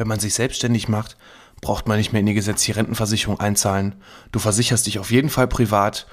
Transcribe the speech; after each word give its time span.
Wenn 0.00 0.08
man 0.08 0.18
sich 0.18 0.32
selbstständig 0.32 0.88
macht, 0.88 1.18
braucht 1.60 1.86
man 1.86 1.98
nicht 1.98 2.10
mehr 2.10 2.20
in 2.20 2.26
die 2.26 2.32
gesetzliche 2.32 2.74
Rentenversicherung 2.76 3.38
einzahlen. 3.38 3.96
Du 4.32 4.38
versicherst 4.38 4.86
dich 4.86 4.98
auf 4.98 5.10
jeden 5.10 5.28
Fall 5.28 5.46
privat 5.46 6.06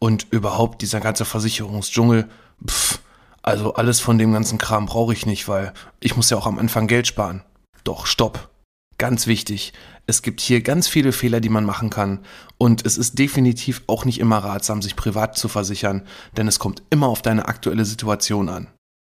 und 0.00 0.26
überhaupt 0.32 0.82
dieser 0.82 0.98
ganze 0.98 1.24
Versicherungsdschungel, 1.24 2.28
pff, 2.66 2.98
also 3.42 3.74
alles 3.74 4.00
von 4.00 4.18
dem 4.18 4.32
ganzen 4.32 4.58
Kram 4.58 4.86
brauche 4.86 5.12
ich 5.12 5.24
nicht, 5.24 5.46
weil 5.46 5.72
ich 6.00 6.16
muss 6.16 6.30
ja 6.30 6.36
auch 6.36 6.48
am 6.48 6.58
Anfang 6.58 6.88
Geld 6.88 7.06
sparen. 7.06 7.44
Doch, 7.84 8.06
stopp. 8.06 8.50
Ganz 8.98 9.28
wichtig, 9.28 9.72
es 10.08 10.22
gibt 10.22 10.40
hier 10.40 10.60
ganz 10.60 10.88
viele 10.88 11.12
Fehler, 11.12 11.38
die 11.38 11.48
man 11.48 11.64
machen 11.64 11.90
kann 11.90 12.24
und 12.58 12.84
es 12.84 12.98
ist 12.98 13.20
definitiv 13.20 13.82
auch 13.86 14.04
nicht 14.04 14.18
immer 14.18 14.38
ratsam, 14.38 14.82
sich 14.82 14.96
privat 14.96 15.38
zu 15.38 15.46
versichern, 15.46 16.02
denn 16.36 16.48
es 16.48 16.58
kommt 16.58 16.82
immer 16.90 17.06
auf 17.06 17.22
deine 17.22 17.46
aktuelle 17.46 17.84
Situation 17.84 18.48
an. 18.48 18.66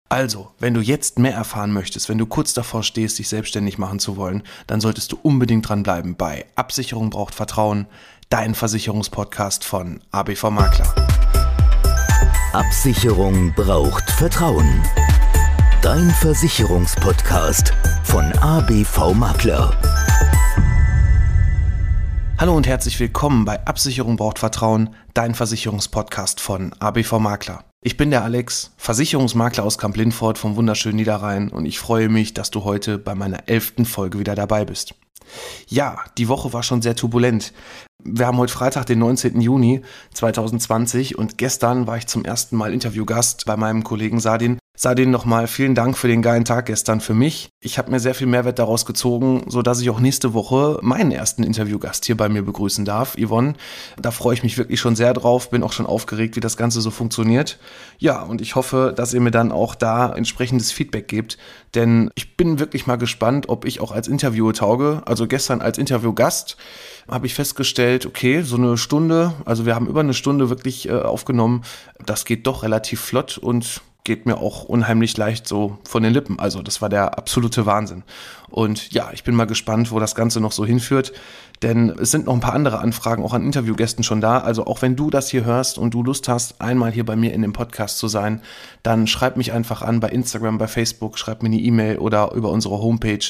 Also, 0.09 0.52
wenn 0.61 0.73
du 0.73 0.80
jetzt 0.80 1.18
mehr 1.18 1.34
erfahren 1.34 1.73
möchtest, 1.73 2.09
wenn 2.09 2.18
du 2.18 2.27
kurz 2.27 2.55
davor 2.55 2.84
stehst, 2.84 3.18
dich 3.18 3.29
selbstständig 3.29 3.77
machen 3.77 3.98
zu 3.98 4.16
wollen, 4.16 4.45
dann 4.68 4.80
solltest 4.80 5.11
du 5.11 5.19
unbedingt 5.20 5.69
dranbleiben 5.69 6.14
bei 6.14 6.47
Absicherung 6.55 7.10
braucht 7.10 7.34
Vertrauen, 7.34 7.87
dein 8.28 8.55
Versicherungspodcast 8.55 9.64
von 9.64 10.00
ABV 10.12 10.50
Makler. 10.50 10.95
Absicherung 12.52 13.52
braucht 13.55 14.09
Vertrauen. 14.12 14.80
Dein 15.83 16.09
Versicherungspodcast 16.11 17.73
von 18.05 18.33
ABV 18.34 19.12
Makler. 19.12 19.77
Hallo 22.38 22.55
und 22.55 22.69
herzlich 22.69 23.00
willkommen 23.00 23.45
bei 23.45 23.66
Absicherung 23.66 24.16
braucht 24.16 24.38
Vertrauen, 24.38 24.95
dein 25.14 25.34
Versicherungspodcast 25.34 26.41
von 26.41 26.73
ABV 26.78 27.19
Makler. 27.19 27.64
Ich 27.87 27.97
bin 27.97 28.11
der 28.11 28.25
Alex, 28.25 28.73
Versicherungsmakler 28.79 29.63
aus 29.63 29.79
Kamp-Lindfort 29.79 30.39
vom 30.39 30.57
wunderschönen 30.57 30.97
Niederrhein 30.97 31.51
und 31.51 31.67
ich 31.67 31.79
freue 31.79 32.09
mich, 32.09 32.35
dass 32.35 32.51
du 32.51 32.65
heute 32.65 32.99
bei 32.99 33.15
meiner 33.15 33.49
elften 33.49 33.85
Folge 33.85 34.19
wieder 34.19 34.35
dabei 34.35 34.65
bist. 34.65 34.97
Ja, 35.69 36.01
die 36.19 36.27
Woche 36.27 36.53
war 36.53 36.65
schon 36.65 36.83
sehr 36.83 36.97
turbulent. 36.97 37.53
Wir 38.03 38.27
haben 38.27 38.39
heute 38.39 38.53
Freitag, 38.53 38.87
den 38.87 38.98
19. 38.98 39.41
Juni 39.41 39.83
2020 40.15 41.17
und 41.17 41.39
gestern 41.39 41.87
war 41.87 41.97
ich 41.97 42.09
zum 42.09 42.25
ersten 42.25 42.56
Mal 42.56 42.75
Interviewgast 42.75 43.45
bei 43.47 43.56
meinem 43.56 43.84
Kollegen 43.84 44.19
Sadin 44.19 44.59
Sadin 44.78 45.10
nochmal 45.10 45.46
vielen 45.46 45.74
Dank 45.74 45.96
für 45.96 46.06
den 46.06 46.20
geilen 46.20 46.44
Tag 46.44 46.66
gestern 46.66 47.00
für 47.00 47.14
mich. 47.14 47.48
Ich 47.60 47.78
habe 47.78 47.91
mir 47.91 47.98
sehr 47.98 48.14
viel 48.14 48.27
Mehrwert 48.27 48.58
daraus 48.58 48.84
gezogen, 48.84 49.44
so 49.48 49.62
dass 49.62 49.80
ich 49.80 49.88
auch 49.88 50.00
nächste 50.00 50.34
Woche 50.34 50.78
meinen 50.82 51.12
ersten 51.12 51.44
Interviewgast 51.44 52.05
hier 52.05 52.16
bei 52.16 52.28
mir 52.28 52.42
begrüßen 52.42 52.84
darf, 52.84 53.16
Yvonne. 53.16 53.54
Da 54.00 54.10
freue 54.10 54.34
ich 54.34 54.42
mich 54.42 54.58
wirklich 54.58 54.78
schon 54.78 54.94
sehr 54.94 55.14
drauf, 55.14 55.48
bin 55.48 55.62
auch 55.62 55.72
schon 55.72 55.86
aufgeregt, 55.86 56.36
wie 56.36 56.41
das 56.41 56.58
Ganze 56.58 56.82
so 56.82 56.91
funktioniert. 56.91 57.58
Ja, 57.97 58.22
und 58.22 58.42
ich 58.42 58.54
hoffe, 58.54 58.92
dass 58.94 59.14
ihr 59.14 59.22
mir 59.22 59.30
dann 59.30 59.50
auch 59.50 59.74
da 59.74 60.12
entsprechendes 60.14 60.72
Feedback 60.72 61.08
gebt, 61.08 61.38
denn 61.74 62.10
ich 62.14 62.36
bin 62.36 62.58
wirklich 62.58 62.86
mal 62.86 62.97
gespannt, 62.97 63.48
ob 63.48 63.64
ich 63.64 63.80
auch 63.80 63.92
als 63.92 64.08
Interviewer 64.08 64.52
tauge. 64.52 65.00
Also 65.06 65.27
gestern 65.27 65.62
als 65.62 65.78
Interviewgast 65.78 66.58
habe 67.08 67.27
ich 67.27 67.34
festgestellt, 67.34 68.04
okay, 68.04 68.42
so 68.42 68.56
eine 68.56 68.77
Stunde, 68.77 69.32
also 69.47 69.64
wir 69.64 69.74
haben 69.74 69.86
über 69.86 70.00
eine 70.00 70.12
Stunde 70.12 70.50
wirklich 70.50 70.86
äh, 70.86 70.92
aufgenommen, 70.92 71.62
das 72.04 72.27
geht 72.27 72.47
doch 72.47 72.62
relativ 72.62 73.00
flott 73.00 73.38
und 73.38 73.80
geht 74.07 74.25
mir 74.25 74.39
auch 74.39 74.65
unheimlich 74.65 75.15
leicht 75.17 75.49
so 75.49 75.79
von 75.87 76.05
den 76.05 76.15
Lippen. 76.15 76.39
Also 76.39 76.62
das 76.62 76.81
war 76.81 76.89
der 76.89 77.19
absolute 77.19 77.67
Wahnsinn. 77.67 78.05
Und 78.49 78.93
ja, 78.93 79.11
ich 79.12 79.25
bin 79.25 79.35
mal 79.35 79.49
gespannt, 79.49 79.91
wo 79.91 79.99
das 79.99 80.15
Ganze 80.15 80.41
noch 80.41 80.53
so 80.53 80.65
hinführt. 80.65 81.12
Denn 81.62 81.89
es 81.89 82.11
sind 82.11 82.27
noch 82.27 82.34
ein 82.34 82.41
paar 82.41 82.53
andere 82.53 82.79
Anfragen 82.79 83.25
auch 83.25 83.33
an 83.33 83.43
Interviewgästen 83.43 84.05
schon 84.05 84.21
da. 84.21 84.39
Also 84.39 84.67
auch 84.67 84.83
wenn 84.83 84.95
du 84.95 85.09
das 85.11 85.31
hier 85.31 85.45
hörst 85.45 85.79
und 85.79 85.95
du 85.95 86.05
Lust 86.05 86.29
hast, 86.29 86.61
einmal 86.61 86.93
hier 86.93 87.05
bei 87.05 87.17
mir 87.17 87.33
in 87.33 87.43
dem 87.43 87.53
Podcast 87.53 87.99
zu 87.99 88.07
sein, 88.09 88.41
dann 88.83 89.09
schreib 89.09 89.37
mich 89.37 89.53
einfach 89.53 89.83
an 89.83 90.01
bei 90.01 90.09
Instagram, 90.11 90.59
bei 90.59 90.67
Facebook, 90.69 91.19
schreib 91.19 91.43
mir 91.43 91.49
eine 91.49 91.59
E-Mail 91.59 91.99
oder 91.99 92.33
über 92.33 92.51
unsere 92.51 92.79
Homepage 92.79 93.25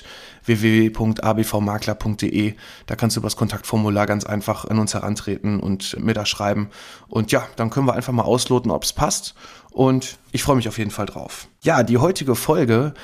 www.abvmakler.de. 0.44 2.54
Da 2.86 2.96
kannst 2.96 3.16
du 3.16 3.20
über 3.20 3.26
das 3.26 3.36
Kontaktformular 3.36 4.06
ganz 4.06 4.26
einfach 4.26 4.66
an 4.66 4.78
uns 4.78 4.92
herantreten 4.92 5.60
und 5.60 5.98
mir 6.00 6.14
da 6.14 6.26
schreiben. 6.26 6.68
Und 7.08 7.32
ja, 7.32 7.46
dann 7.56 7.70
können 7.70 7.86
wir 7.86 7.94
einfach 7.94 8.12
mal 8.12 8.24
ausloten, 8.24 8.70
ob 8.70 8.82
es 8.82 8.92
passt. 8.92 9.34
Und 9.76 10.16
ich 10.32 10.42
freue 10.42 10.56
mich 10.56 10.68
auf 10.68 10.78
jeden 10.78 10.90
Fall 10.90 11.04
drauf. 11.04 11.48
Ja, 11.62 11.82
die 11.82 11.98
heutige 11.98 12.34
Folge 12.34 12.94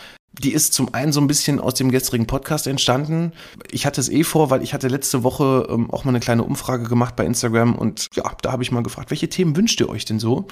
die 0.40 0.54
ist 0.54 0.72
zum 0.72 0.94
einen 0.94 1.12
so 1.12 1.20
ein 1.20 1.26
bisschen 1.26 1.60
aus 1.60 1.74
dem 1.74 1.90
gestrigen 1.90 2.26
Podcast 2.26 2.66
entstanden. 2.66 3.32
Ich 3.70 3.84
hatte 3.84 4.00
es 4.00 4.08
eh 4.08 4.24
vor, 4.24 4.48
weil 4.48 4.62
ich 4.62 4.72
hatte 4.72 4.88
letzte 4.88 5.22
Woche 5.24 5.66
ähm, 5.68 5.90
auch 5.90 6.04
mal 6.04 6.12
eine 6.12 6.20
kleine 6.20 6.42
Umfrage 6.42 6.84
gemacht 6.84 7.16
bei 7.16 7.26
Instagram 7.26 7.74
und 7.74 8.08
ja, 8.14 8.24
da 8.40 8.50
habe 8.50 8.62
ich 8.62 8.72
mal 8.72 8.82
gefragt, 8.82 9.10
welche 9.10 9.28
Themen 9.28 9.54
wünscht 9.54 9.78
ihr 9.80 9.90
euch 9.90 10.06
denn 10.06 10.18
so? 10.18 10.46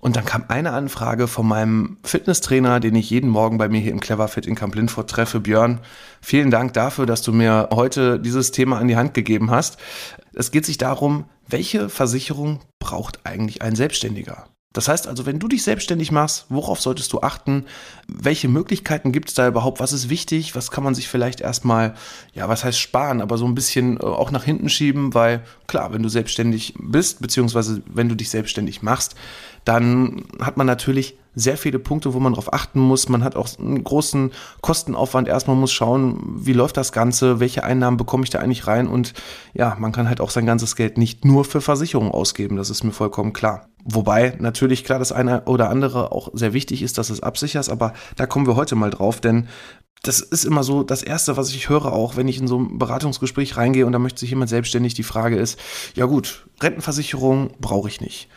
Und 0.00 0.16
dann 0.16 0.24
kam 0.24 0.46
eine 0.48 0.72
Anfrage 0.72 1.28
von 1.28 1.46
meinem 1.46 1.98
Fitnesstrainer, 2.02 2.80
den 2.80 2.96
ich 2.96 3.08
jeden 3.08 3.30
Morgen 3.30 3.58
bei 3.58 3.68
mir 3.68 3.80
hier 3.80 3.92
im 3.92 4.00
Cleverfit 4.00 4.46
in 4.46 4.56
Camp 4.56 4.74
Lindford 4.74 5.08
treffe. 5.08 5.38
Björn, 5.38 5.80
vielen 6.20 6.50
Dank 6.50 6.72
dafür, 6.72 7.06
dass 7.06 7.22
du 7.22 7.32
mir 7.32 7.68
heute 7.72 8.18
dieses 8.18 8.50
Thema 8.50 8.78
an 8.78 8.88
die 8.88 8.96
Hand 8.96 9.14
gegeben 9.14 9.52
hast. 9.52 9.78
Es 10.34 10.50
geht 10.50 10.66
sich 10.66 10.78
darum, 10.78 11.26
welche 11.46 11.88
Versicherung 11.88 12.58
braucht 12.80 13.20
eigentlich 13.24 13.62
ein 13.62 13.76
Selbstständiger? 13.76 14.48
Das 14.76 14.88
heißt 14.88 15.08
also, 15.08 15.24
wenn 15.24 15.38
du 15.38 15.48
dich 15.48 15.62
selbstständig 15.62 16.12
machst, 16.12 16.44
worauf 16.50 16.82
solltest 16.82 17.10
du 17.14 17.22
achten? 17.22 17.64
Welche 18.08 18.46
Möglichkeiten 18.46 19.10
gibt 19.10 19.30
es 19.30 19.34
da 19.34 19.48
überhaupt? 19.48 19.80
Was 19.80 19.94
ist 19.94 20.10
wichtig? 20.10 20.54
Was 20.54 20.70
kann 20.70 20.84
man 20.84 20.94
sich 20.94 21.08
vielleicht 21.08 21.40
erstmal, 21.40 21.94
ja, 22.34 22.46
was 22.50 22.62
heißt 22.62 22.78
sparen, 22.78 23.22
aber 23.22 23.38
so 23.38 23.46
ein 23.46 23.54
bisschen 23.54 23.96
äh, 23.96 24.00
auch 24.00 24.30
nach 24.30 24.44
hinten 24.44 24.68
schieben? 24.68 25.14
Weil 25.14 25.42
klar, 25.66 25.94
wenn 25.94 26.02
du 26.02 26.10
selbstständig 26.10 26.74
bist, 26.78 27.22
beziehungsweise 27.22 27.80
wenn 27.86 28.10
du 28.10 28.14
dich 28.14 28.28
selbstständig 28.28 28.82
machst, 28.82 29.14
dann 29.66 30.24
hat 30.40 30.56
man 30.56 30.66
natürlich 30.66 31.18
sehr 31.34 31.58
viele 31.58 31.78
Punkte, 31.78 32.14
wo 32.14 32.20
man 32.20 32.32
darauf 32.32 32.52
achten 32.52 32.80
muss. 32.80 33.08
Man 33.08 33.22
hat 33.22 33.36
auch 33.36 33.48
einen 33.58 33.82
großen 33.84 34.30
Kostenaufwand. 34.62 35.28
Erstmal 35.28 35.56
muss 35.56 35.72
schauen, 35.72 36.18
wie 36.38 36.54
läuft 36.54 36.76
das 36.76 36.92
Ganze, 36.92 37.40
welche 37.40 37.64
Einnahmen 37.64 37.98
bekomme 37.98 38.24
ich 38.24 38.30
da 38.30 38.38
eigentlich 38.38 38.66
rein 38.66 38.86
und 38.86 39.12
ja, 39.52 39.76
man 39.78 39.92
kann 39.92 40.08
halt 40.08 40.20
auch 40.20 40.30
sein 40.30 40.46
ganzes 40.46 40.76
Geld 40.76 40.96
nicht 40.96 41.24
nur 41.24 41.44
für 41.44 41.60
Versicherungen 41.60 42.12
ausgeben. 42.12 42.56
Das 42.56 42.70
ist 42.70 42.84
mir 42.84 42.92
vollkommen 42.92 43.32
klar. 43.32 43.68
Wobei 43.84 44.36
natürlich 44.38 44.84
klar 44.84 44.98
das 44.98 45.12
eine 45.12 45.44
oder 45.44 45.68
andere 45.68 46.10
auch 46.12 46.30
sehr 46.32 46.52
wichtig 46.52 46.82
ist, 46.82 46.96
dass 46.96 47.10
es 47.10 47.22
absicherst, 47.22 47.68
aber 47.68 47.92
da 48.16 48.26
kommen 48.26 48.46
wir 48.46 48.56
heute 48.56 48.76
mal 48.76 48.90
drauf, 48.90 49.20
denn 49.20 49.48
das 50.02 50.20
ist 50.20 50.44
immer 50.44 50.62
so 50.62 50.84
das 50.84 51.02
Erste, 51.02 51.36
was 51.36 51.50
ich 51.50 51.68
höre, 51.68 51.92
auch 51.92 52.16
wenn 52.16 52.28
ich 52.28 52.38
in 52.38 52.46
so 52.46 52.60
ein 52.60 52.78
Beratungsgespräch 52.78 53.56
reingehe 53.56 53.86
und 53.86 53.92
da 53.92 53.98
möchte 53.98 54.20
sich 54.20 54.30
jemand 54.30 54.48
selbstständig, 54.48 54.94
die 54.94 55.02
Frage 55.02 55.36
ist, 55.36 55.58
ja 55.94 56.06
gut, 56.06 56.46
Rentenversicherung 56.60 57.50
brauche 57.60 57.88
ich 57.88 58.00
nicht. 58.00 58.28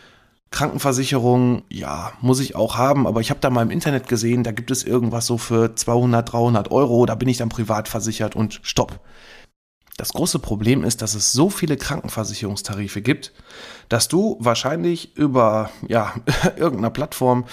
Krankenversicherung, 0.52 1.64
ja, 1.70 2.12
muss 2.22 2.40
ich 2.40 2.56
auch 2.56 2.76
haben, 2.78 3.06
aber 3.06 3.22
ich 3.22 3.30
habe 3.30 3.40
da 3.40 3.50
mal 3.50 3.62
im 3.62 3.72
Internet 3.72 4.08
gesehen, 4.08 4.44
da 4.44 4.52
gibt 4.52 4.72
es 4.72 4.84
irgendwas 4.84 5.26
so 5.26 5.38
für 5.38 5.76
200, 5.76 6.32
300 6.34 6.72
Euro, 6.72 7.06
da 7.06 7.16
bin 7.16 7.30
ich 7.30 7.38
dann 7.38 7.50
privat 7.50 7.88
versichert 7.88 8.36
und 8.36 8.60
stopp. 8.64 9.00
Das 10.00 10.14
große 10.14 10.40
Problem 10.40 10.86
ist, 10.86 11.02
dass 11.02 11.14
es 11.14 11.34
so 11.34 11.50
viele 11.50 11.76
Krankenversicherungstarife 11.76 13.02
gibt, 13.02 13.34
dass 13.90 14.08
du 14.08 14.38
wahrscheinlich 14.40 15.18
über 15.18 15.72
ja, 15.90 16.14
irgendeiner 16.56 16.90
Plattform 16.90 17.44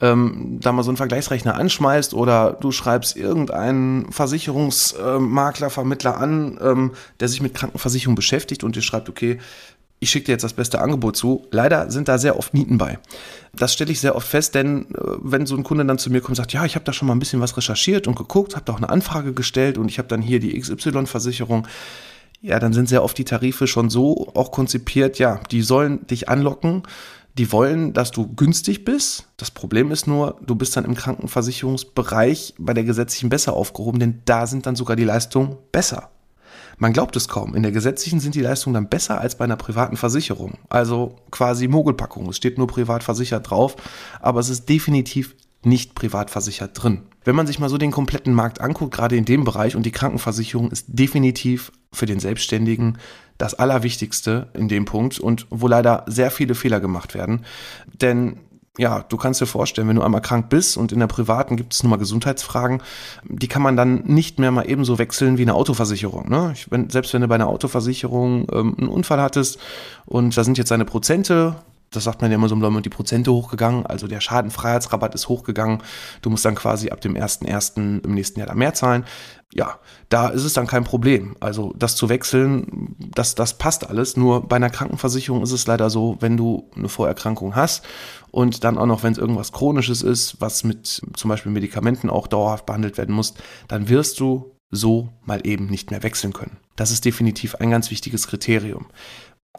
ähm, 0.00 0.58
da 0.62 0.70
mal 0.70 0.84
so 0.84 0.90
einen 0.90 0.98
Vergleichsrechner 0.98 1.56
anschmeißt 1.56 2.14
oder 2.14 2.52
du 2.52 2.70
schreibst 2.70 3.16
irgendeinen 3.16 4.12
Versicherungsmakler, 4.12 5.68
Vermittler 5.68 6.16
an, 6.16 6.60
ähm, 6.62 6.92
der 7.18 7.26
sich 7.26 7.42
mit 7.42 7.54
Krankenversicherung 7.54 8.14
beschäftigt 8.14 8.62
und 8.62 8.76
dir 8.76 8.82
schreibt, 8.82 9.08
okay, 9.08 9.40
ich 10.06 10.12
schicke 10.12 10.26
dir 10.26 10.32
jetzt 10.32 10.44
das 10.44 10.52
beste 10.52 10.80
Angebot 10.80 11.16
zu. 11.16 11.46
Leider 11.50 11.90
sind 11.90 12.06
da 12.06 12.16
sehr 12.16 12.38
oft 12.38 12.54
Nieten 12.54 12.78
bei. 12.78 13.00
Das 13.52 13.72
stelle 13.72 13.90
ich 13.90 13.98
sehr 13.98 14.14
oft 14.14 14.28
fest, 14.28 14.54
denn 14.54 14.86
äh, 14.94 14.98
wenn 15.20 15.46
so 15.46 15.56
ein 15.56 15.64
Kunde 15.64 15.84
dann 15.84 15.98
zu 15.98 16.10
mir 16.10 16.20
kommt 16.20 16.30
und 16.30 16.36
sagt, 16.36 16.52
ja, 16.52 16.64
ich 16.64 16.76
habe 16.76 16.84
da 16.84 16.92
schon 16.92 17.08
mal 17.08 17.14
ein 17.14 17.18
bisschen 17.18 17.40
was 17.40 17.56
recherchiert 17.56 18.06
und 18.06 18.14
geguckt, 18.14 18.54
habe 18.54 18.64
da 18.64 18.72
auch 18.72 18.76
eine 18.76 18.88
Anfrage 18.88 19.32
gestellt 19.32 19.78
und 19.78 19.88
ich 19.88 19.98
habe 19.98 20.06
dann 20.06 20.22
hier 20.22 20.38
die 20.38 20.58
XY-Versicherung, 20.58 21.66
ja, 22.40 22.60
dann 22.60 22.72
sind 22.72 22.88
sehr 22.88 23.02
oft 23.02 23.18
die 23.18 23.24
Tarife 23.24 23.66
schon 23.66 23.90
so 23.90 24.30
auch 24.34 24.52
konzipiert, 24.52 25.18
ja, 25.18 25.40
die 25.50 25.62
sollen 25.62 26.06
dich 26.06 26.28
anlocken, 26.28 26.84
die 27.36 27.50
wollen, 27.50 27.92
dass 27.92 28.12
du 28.12 28.32
günstig 28.32 28.84
bist. 28.84 29.26
Das 29.36 29.50
Problem 29.50 29.90
ist 29.90 30.06
nur, 30.06 30.38
du 30.46 30.54
bist 30.54 30.76
dann 30.76 30.84
im 30.84 30.94
Krankenversicherungsbereich 30.94 32.54
bei 32.58 32.74
der 32.74 32.84
gesetzlichen 32.84 33.28
besser 33.28 33.54
aufgehoben, 33.54 33.98
denn 33.98 34.22
da 34.24 34.46
sind 34.46 34.66
dann 34.66 34.76
sogar 34.76 34.94
die 34.94 35.04
Leistungen 35.04 35.56
besser. 35.72 36.10
Man 36.78 36.92
glaubt 36.92 37.16
es 37.16 37.28
kaum. 37.28 37.54
In 37.54 37.62
der 37.62 37.72
gesetzlichen 37.72 38.20
sind 38.20 38.34
die 38.34 38.42
Leistungen 38.42 38.74
dann 38.74 38.88
besser 38.88 39.20
als 39.20 39.36
bei 39.36 39.44
einer 39.44 39.56
privaten 39.56 39.96
Versicherung. 39.96 40.58
Also 40.68 41.16
quasi 41.30 41.68
Mogelpackung. 41.68 42.28
Es 42.28 42.36
steht 42.36 42.58
nur 42.58 42.66
privat 42.66 43.02
versichert 43.02 43.50
drauf, 43.50 43.76
aber 44.20 44.40
es 44.40 44.48
ist 44.48 44.68
definitiv 44.68 45.34
nicht 45.64 45.94
privat 45.94 46.30
versichert 46.30 46.80
drin. 46.80 47.02
Wenn 47.24 47.34
man 47.34 47.46
sich 47.46 47.58
mal 47.58 47.68
so 47.68 47.76
den 47.76 47.90
kompletten 47.90 48.34
Markt 48.34 48.60
anguckt, 48.60 48.94
gerade 48.94 49.16
in 49.16 49.24
dem 49.24 49.44
Bereich 49.44 49.74
und 49.74 49.84
die 49.84 49.90
Krankenversicherung 49.90 50.70
ist 50.70 50.86
definitiv 50.88 51.72
für 51.92 52.06
den 52.06 52.20
Selbstständigen 52.20 52.98
das 53.36 53.54
Allerwichtigste 53.54 54.48
in 54.54 54.68
dem 54.68 54.84
Punkt 54.84 55.18
und 55.18 55.46
wo 55.50 55.66
leider 55.66 56.04
sehr 56.06 56.30
viele 56.30 56.54
Fehler 56.54 56.78
gemacht 56.78 57.14
werden. 57.14 57.44
Denn 58.00 58.38
ja, 58.78 59.04
du 59.08 59.16
kannst 59.16 59.40
dir 59.40 59.46
vorstellen, 59.46 59.88
wenn 59.88 59.96
du 59.96 60.02
einmal 60.02 60.20
krank 60.20 60.48
bist 60.48 60.76
und 60.76 60.92
in 60.92 61.00
der 61.00 61.06
privaten 61.06 61.56
gibt 61.56 61.72
es 61.72 61.82
nun 61.82 61.90
mal 61.90 61.96
Gesundheitsfragen, 61.96 62.82
die 63.24 63.48
kann 63.48 63.62
man 63.62 63.76
dann 63.76 64.02
nicht 64.04 64.38
mehr 64.38 64.50
mal 64.50 64.68
ebenso 64.68 64.98
wechseln 64.98 65.38
wie 65.38 65.42
eine 65.42 65.54
Autoversicherung. 65.54 66.28
Ne? 66.28 66.50
Ich, 66.54 66.70
wenn, 66.70 66.90
selbst 66.90 67.14
wenn 67.14 67.22
du 67.22 67.28
bei 67.28 67.36
einer 67.36 67.48
Autoversicherung 67.48 68.46
ähm, 68.52 68.76
einen 68.78 68.88
Unfall 68.88 69.20
hattest 69.20 69.58
und 70.04 70.36
da 70.36 70.44
sind 70.44 70.58
jetzt 70.58 70.70
deine 70.70 70.84
Prozente, 70.84 71.56
das 71.90 72.04
sagt 72.04 72.20
man 72.20 72.30
ja 72.30 72.36
immer 72.36 72.48
so, 72.48 72.54
im 72.54 72.82
die 72.82 72.88
Prozente 72.88 73.32
hochgegangen, 73.32 73.86
also 73.86 74.06
der 74.06 74.20
Schadenfreiheitsrabatt 74.20 75.14
ist 75.14 75.28
hochgegangen. 75.28 75.82
Du 76.20 76.30
musst 76.30 76.44
dann 76.44 76.54
quasi 76.54 76.90
ab 76.90 77.00
dem 77.00 77.14
1.1. 77.14 78.04
im 78.04 78.14
nächsten 78.14 78.40
Jahr 78.40 78.48
da 78.48 78.54
mehr 78.54 78.74
zahlen. 78.74 79.04
Ja, 79.54 79.78
da 80.08 80.28
ist 80.28 80.44
es 80.44 80.52
dann 80.52 80.66
kein 80.66 80.84
Problem. 80.84 81.36
Also 81.40 81.72
das 81.76 81.96
zu 81.96 82.08
wechseln, 82.08 82.96
das, 83.14 83.34
das 83.34 83.56
passt 83.56 83.88
alles. 83.88 84.16
Nur 84.16 84.46
bei 84.46 84.56
einer 84.56 84.70
Krankenversicherung 84.70 85.42
ist 85.42 85.52
es 85.52 85.66
leider 85.66 85.88
so, 85.88 86.16
wenn 86.20 86.36
du 86.36 86.70
eine 86.76 86.88
Vorerkrankung 86.88 87.54
hast 87.54 87.84
und 88.30 88.64
dann 88.64 88.76
auch 88.76 88.86
noch, 88.86 89.02
wenn 89.02 89.12
es 89.12 89.18
irgendwas 89.18 89.52
Chronisches 89.52 90.02
ist, 90.02 90.40
was 90.40 90.64
mit 90.64 90.86
zum 91.14 91.28
Beispiel 91.28 91.52
Medikamenten 91.52 92.10
auch 92.10 92.26
dauerhaft 92.26 92.66
behandelt 92.66 92.98
werden 92.98 93.14
muss, 93.14 93.34
dann 93.68 93.88
wirst 93.88 94.20
du 94.20 94.56
so 94.70 95.08
mal 95.24 95.46
eben 95.46 95.66
nicht 95.66 95.90
mehr 95.90 96.02
wechseln 96.02 96.32
können. 96.32 96.58
Das 96.74 96.90
ist 96.90 97.04
definitiv 97.04 97.54
ein 97.54 97.70
ganz 97.70 97.90
wichtiges 97.90 98.26
Kriterium 98.26 98.86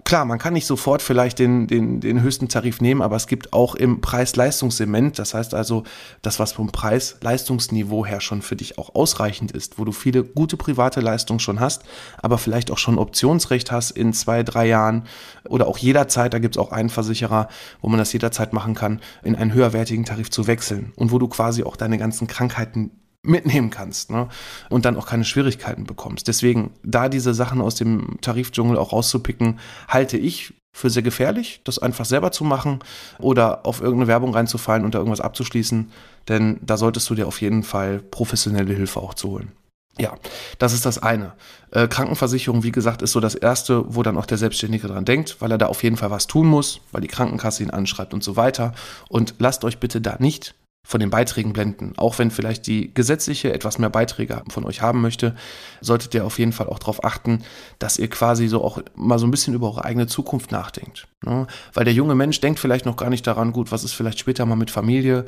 klar, 0.04 0.26
man 0.26 0.40
kann 0.40 0.54
nicht 0.54 0.66
sofort 0.66 1.02
vielleicht 1.02 1.40
den, 1.40 1.68
den, 1.68 2.00
den 2.00 2.22
höchsten 2.22 2.48
Tarif 2.48 2.82
nehmen, 2.82 3.02
aber 3.02 3.16
es 3.16 3.28
gibt 3.28 3.54
auch 3.54 3.76
im 3.76 4.02
Preis-Leistungssegment, 4.02 5.20
das 5.20 5.34
heißt 5.34 5.54
also, 5.54 5.84
das, 6.22 6.40
was 6.40 6.54
vom 6.54 6.72
Preis-Leistungsniveau 6.72 8.06
her 8.06 8.22
schon 8.22 8.42
für 8.42 8.56
dich 8.56 8.78
auch 8.78 8.96
ausreichend 8.96 9.52
ist, 9.52 9.80
wo 9.80 9.86
du 9.86 9.92
viele 9.92 10.24
gute 10.24 10.58
private 10.58 11.02
Leistungen 11.02 11.40
schon 11.40 11.60
hast, 11.60 11.84
aber 12.22 12.38
vielleicht 12.38 12.72
auch 12.72 12.78
schon 12.78 12.98
Optionsrecht 12.98 13.72
hast 13.72 13.92
in 13.92 14.14
zwei, 14.14 14.44
drei 14.44 14.68
Jahren 14.68 15.04
oder 15.48 15.68
auch 15.68 15.78
jederzeit, 15.78 16.34
da 16.34 16.40
gibt 16.40 16.56
es 16.56 16.62
auch 16.62 16.72
einen 16.72 16.90
Versicherer, 16.90 17.48
wo 17.82 17.90
man 17.90 18.00
das 18.00 18.14
jederzeit 18.14 18.54
machen 18.54 18.76
kann, 18.76 19.02
in 19.24 19.36
einen 19.36 19.54
höherwertigen 19.54 20.06
Tarif 20.06 20.30
zu 20.32 20.48
wechseln 20.48 20.94
und 20.96 21.12
wo 21.12 21.20
du 21.20 21.28
quasi 21.28 21.64
auch 21.64 21.76
deine 21.76 21.98
ganzen 21.98 22.28
Krankheiten 22.28 22.92
mitnehmen 23.28 23.70
kannst 23.70 24.12
ne? 24.12 24.28
und 24.70 24.86
dann 24.86 24.98
auch 24.98 25.06
keine 25.06 25.26
Schwierigkeiten 25.26 25.86
bekommst. 25.86 26.28
Deswegen, 26.28 26.72
da 26.84 27.10
diese 27.10 27.34
Sachen 27.34 27.62
aus 27.62 27.76
dem 27.76 28.20
Tarifdschungel 28.22 28.78
auch 28.78 28.94
rauszupicken, 28.94 29.60
halte 29.88 30.18
ich 30.18 30.54
für 30.78 30.90
sehr 30.90 31.02
gefährlich, 31.02 31.62
das 31.64 31.80
einfach 31.80 32.06
selber 32.06 32.32
zu 32.32 32.44
machen 32.44 32.80
oder 33.18 33.66
auf 33.66 33.82
irgendeine 33.82 34.08
Werbung 34.08 34.34
reinzufallen 34.34 34.86
und 34.86 34.94
da 34.94 35.00
irgendwas 35.00 35.22
abzuschließen, 35.22 35.92
denn 36.28 36.60
da 36.62 36.78
solltest 36.78 37.10
du 37.10 37.16
dir 37.16 37.28
auf 37.28 37.42
jeden 37.42 37.64
Fall 37.64 38.00
professionelle 38.00 38.74
Hilfe 38.74 39.00
auch 39.00 39.16
zu 39.16 39.30
holen. 39.30 39.52
Ja, 40.00 40.14
das 40.60 40.74
ist 40.74 40.86
das 40.86 41.02
eine. 41.02 41.34
Äh, 41.72 41.88
Krankenversicherung, 41.88 42.62
wie 42.62 42.72
gesagt, 42.72 43.02
ist 43.02 43.14
so 43.14 43.20
das 43.20 43.34
Erste, 43.34 43.84
wo 43.96 44.04
dann 44.04 44.18
auch 44.18 44.28
der 44.28 44.38
Selbstständige 44.38 44.88
dran 44.88 45.06
denkt, 45.06 45.38
weil 45.40 45.52
er 45.52 45.58
da 45.58 45.66
auf 45.66 45.82
jeden 45.82 45.98
Fall 45.98 46.12
was 46.12 46.28
tun 46.28 46.46
muss, 46.46 46.82
weil 46.92 47.02
die 47.02 47.08
Krankenkasse 47.08 47.64
ihn 47.64 47.72
anschreibt 47.72 48.14
und 48.14 48.24
so 48.24 48.36
weiter. 48.36 48.74
Und 49.10 49.34
lasst 49.40 49.64
euch 49.64 49.80
bitte 49.80 50.00
da 50.00 50.18
nicht 50.20 50.54
von 50.88 51.02
den 51.02 51.10
Beiträgen 51.10 51.52
blenden. 51.52 51.92
Auch 51.98 52.18
wenn 52.18 52.32
vielleicht 52.32 52.66
die 52.66 52.94
gesetzliche 52.94 53.52
etwas 53.52 53.78
mehr 53.78 53.90
Beiträge 53.90 54.42
von 54.48 54.64
euch 54.64 54.82
haben 54.82 55.02
möchte, 55.02 55.36
solltet 55.82 56.14
ihr 56.14 56.26
auf 56.26 56.40
jeden 56.40 56.54
Fall 56.54 56.68
auch 56.68 56.80
darauf 56.80 57.04
achten, 57.04 57.44
dass 57.78 58.00
ihr 58.00 58.10
quasi 58.10 58.48
so 58.48 58.64
auch 58.64 58.82
mal 58.96 59.20
so 59.20 59.28
ein 59.28 59.32
bisschen 59.32 59.54
über 59.54 59.68
eure 59.68 59.84
eigene 59.84 60.08
Zukunft 60.08 60.54
nachdenkt. 60.54 61.10
Ne? 61.26 61.46
Weil 61.74 61.84
der 61.84 61.94
junge 61.94 62.16
Mensch 62.16 62.40
denkt 62.40 62.60
vielleicht 62.60 62.86
noch 62.86 62.96
gar 62.96 63.10
nicht 63.10 63.28
daran, 63.28 63.52
gut, 63.52 63.74
was 63.74 63.84
ist 63.84 63.92
vielleicht 63.92 64.18
später 64.18 64.46
mal 64.46 64.56
mit 64.56 64.72
Familie? 64.72 65.26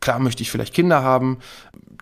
Klar 0.00 0.18
möchte 0.18 0.42
ich 0.42 0.50
vielleicht 0.50 0.72
Kinder 0.72 1.02
haben, 1.02 1.40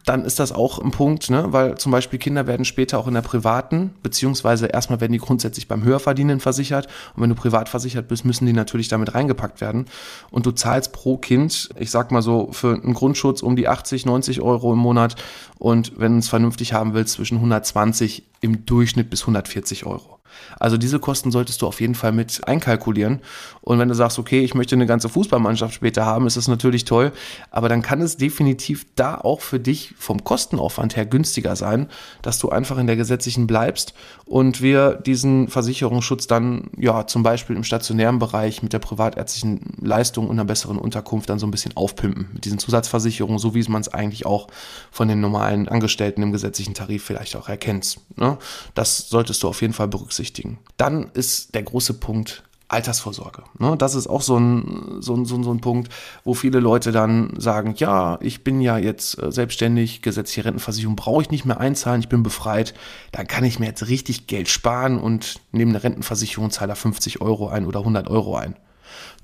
dann 0.04 0.24
ist 0.24 0.38
das 0.38 0.52
auch 0.52 0.78
ein 0.78 0.90
Punkt, 0.90 1.30
ne? 1.30 1.46
weil 1.50 1.76
zum 1.76 1.92
Beispiel 1.92 2.18
Kinder 2.18 2.46
werden 2.46 2.64
später 2.64 2.98
auch 2.98 3.06
in 3.06 3.14
der 3.14 3.22
privaten, 3.22 3.94
beziehungsweise 4.02 4.66
erstmal 4.66 5.00
werden 5.00 5.12
die 5.12 5.18
grundsätzlich 5.18 5.68
beim 5.68 5.82
Höherverdienen 5.82 6.40
versichert 6.40 6.86
und 7.14 7.22
wenn 7.22 7.30
du 7.30 7.36
privat 7.36 7.68
versichert 7.68 8.08
bist, 8.08 8.24
müssen 8.24 8.46
die 8.46 8.52
natürlich 8.52 8.88
damit 8.88 9.14
reingepackt 9.14 9.60
werden 9.60 9.86
und 10.30 10.46
du 10.46 10.52
zahlst 10.52 10.92
pro 10.92 11.16
Kind, 11.16 11.70
ich 11.78 11.90
sag 11.90 12.12
mal 12.12 12.22
so, 12.22 12.50
für 12.52 12.74
einen 12.74 12.94
Grundschutz 12.94 13.42
um 13.42 13.56
die 13.56 13.68
80, 13.68 14.06
90 14.06 14.40
Euro 14.40 14.72
im 14.72 14.78
Monat 14.78 15.16
und 15.58 15.92
wenn 15.98 16.12
du 16.12 16.18
es 16.18 16.28
vernünftig 16.28 16.72
haben 16.72 16.94
willst, 16.94 17.14
zwischen 17.14 17.36
120 17.36 18.24
im 18.40 18.64
Durchschnitt 18.64 19.10
bis 19.10 19.22
140 19.22 19.86
Euro. 19.86 20.19
Also 20.58 20.76
diese 20.76 20.98
Kosten 20.98 21.30
solltest 21.30 21.62
du 21.62 21.66
auf 21.66 21.80
jeden 21.80 21.94
Fall 21.94 22.12
mit 22.12 22.46
einkalkulieren. 22.46 23.20
Und 23.60 23.78
wenn 23.78 23.88
du 23.88 23.94
sagst, 23.94 24.18
okay, 24.18 24.40
ich 24.40 24.54
möchte 24.54 24.74
eine 24.74 24.86
ganze 24.86 25.08
Fußballmannschaft 25.08 25.74
später 25.74 26.06
haben, 26.06 26.26
ist 26.26 26.36
das 26.36 26.48
natürlich 26.48 26.84
toll. 26.84 27.12
Aber 27.50 27.68
dann 27.68 27.82
kann 27.82 28.00
es 28.00 28.16
definitiv 28.16 28.86
da 28.96 29.16
auch 29.16 29.40
für 29.40 29.60
dich 29.60 29.94
vom 29.98 30.24
Kostenaufwand 30.24 30.96
her 30.96 31.06
günstiger 31.06 31.56
sein, 31.56 31.88
dass 32.22 32.38
du 32.38 32.48
einfach 32.50 32.78
in 32.78 32.86
der 32.86 32.96
gesetzlichen 32.96 33.46
bleibst 33.46 33.94
und 34.26 34.62
wir 34.62 34.94
diesen 34.94 35.48
Versicherungsschutz 35.48 36.26
dann 36.26 36.70
ja 36.78 37.06
zum 37.06 37.22
Beispiel 37.22 37.56
im 37.56 37.64
stationären 37.64 38.18
Bereich 38.18 38.62
mit 38.62 38.72
der 38.72 38.78
privatärztlichen 38.78 39.74
Leistung 39.80 40.28
und 40.28 40.32
einer 40.32 40.44
besseren 40.44 40.78
Unterkunft 40.78 41.28
dann 41.28 41.38
so 41.38 41.46
ein 41.46 41.50
bisschen 41.50 41.76
aufpimpen 41.76 42.28
mit 42.32 42.44
diesen 42.44 42.58
Zusatzversicherungen, 42.58 43.38
so 43.38 43.54
wie 43.54 43.64
man 43.68 43.80
es 43.80 43.88
eigentlich 43.88 44.26
auch 44.26 44.48
von 44.90 45.08
den 45.08 45.20
normalen 45.20 45.68
Angestellten 45.68 46.22
im 46.22 46.32
gesetzlichen 46.32 46.74
Tarif 46.74 47.04
vielleicht 47.04 47.36
auch 47.36 47.48
erkennt. 47.48 47.98
Ne? 48.16 48.38
Das 48.74 49.08
solltest 49.08 49.42
du 49.42 49.48
auf 49.48 49.60
jeden 49.62 49.74
Fall 49.74 49.88
berücksichtigen 49.88 50.19
berücksichtigen. 50.20 50.58
Dann 50.76 51.10
ist 51.14 51.54
der 51.54 51.62
große 51.62 51.94
Punkt 51.94 52.44
Altersvorsorge. 52.68 53.42
Ne? 53.58 53.76
Das 53.76 53.96
ist 53.96 54.06
auch 54.06 54.22
so 54.22 54.38
ein, 54.38 54.98
so, 55.00 55.16
ein, 55.16 55.24
so, 55.24 55.34
ein, 55.52 55.60
Punkt, 55.60 55.92
wo 56.22 56.34
viele 56.34 56.60
Leute 56.60 56.92
dann 56.92 57.34
sagen, 57.36 57.74
ja, 57.76 58.16
ich 58.20 58.44
bin 58.44 58.60
ja 58.60 58.78
jetzt 58.78 59.20
äh, 59.20 59.32
selbstständig, 59.32 60.02
gesetzliche 60.02 60.44
Rentenversicherung 60.44 60.94
brauche 60.94 61.20
ich 61.20 61.30
nicht 61.30 61.44
mehr 61.44 61.58
einzahlen, 61.58 62.00
ich 62.00 62.08
bin 62.08 62.22
befreit, 62.22 62.72
dann 63.10 63.26
kann 63.26 63.42
ich 63.42 63.58
mir 63.58 63.66
jetzt 63.66 63.88
richtig 63.88 64.28
Geld 64.28 64.48
sparen 64.48 65.00
und 65.00 65.40
neben 65.50 65.72
der 65.72 65.82
Rentenversicherung 65.82 66.52
zahle 66.52 66.76
50 66.76 67.20
Euro 67.20 67.48
ein 67.48 67.66
oder 67.66 67.80
100 67.80 68.08
Euro 68.08 68.36
ein. 68.36 68.54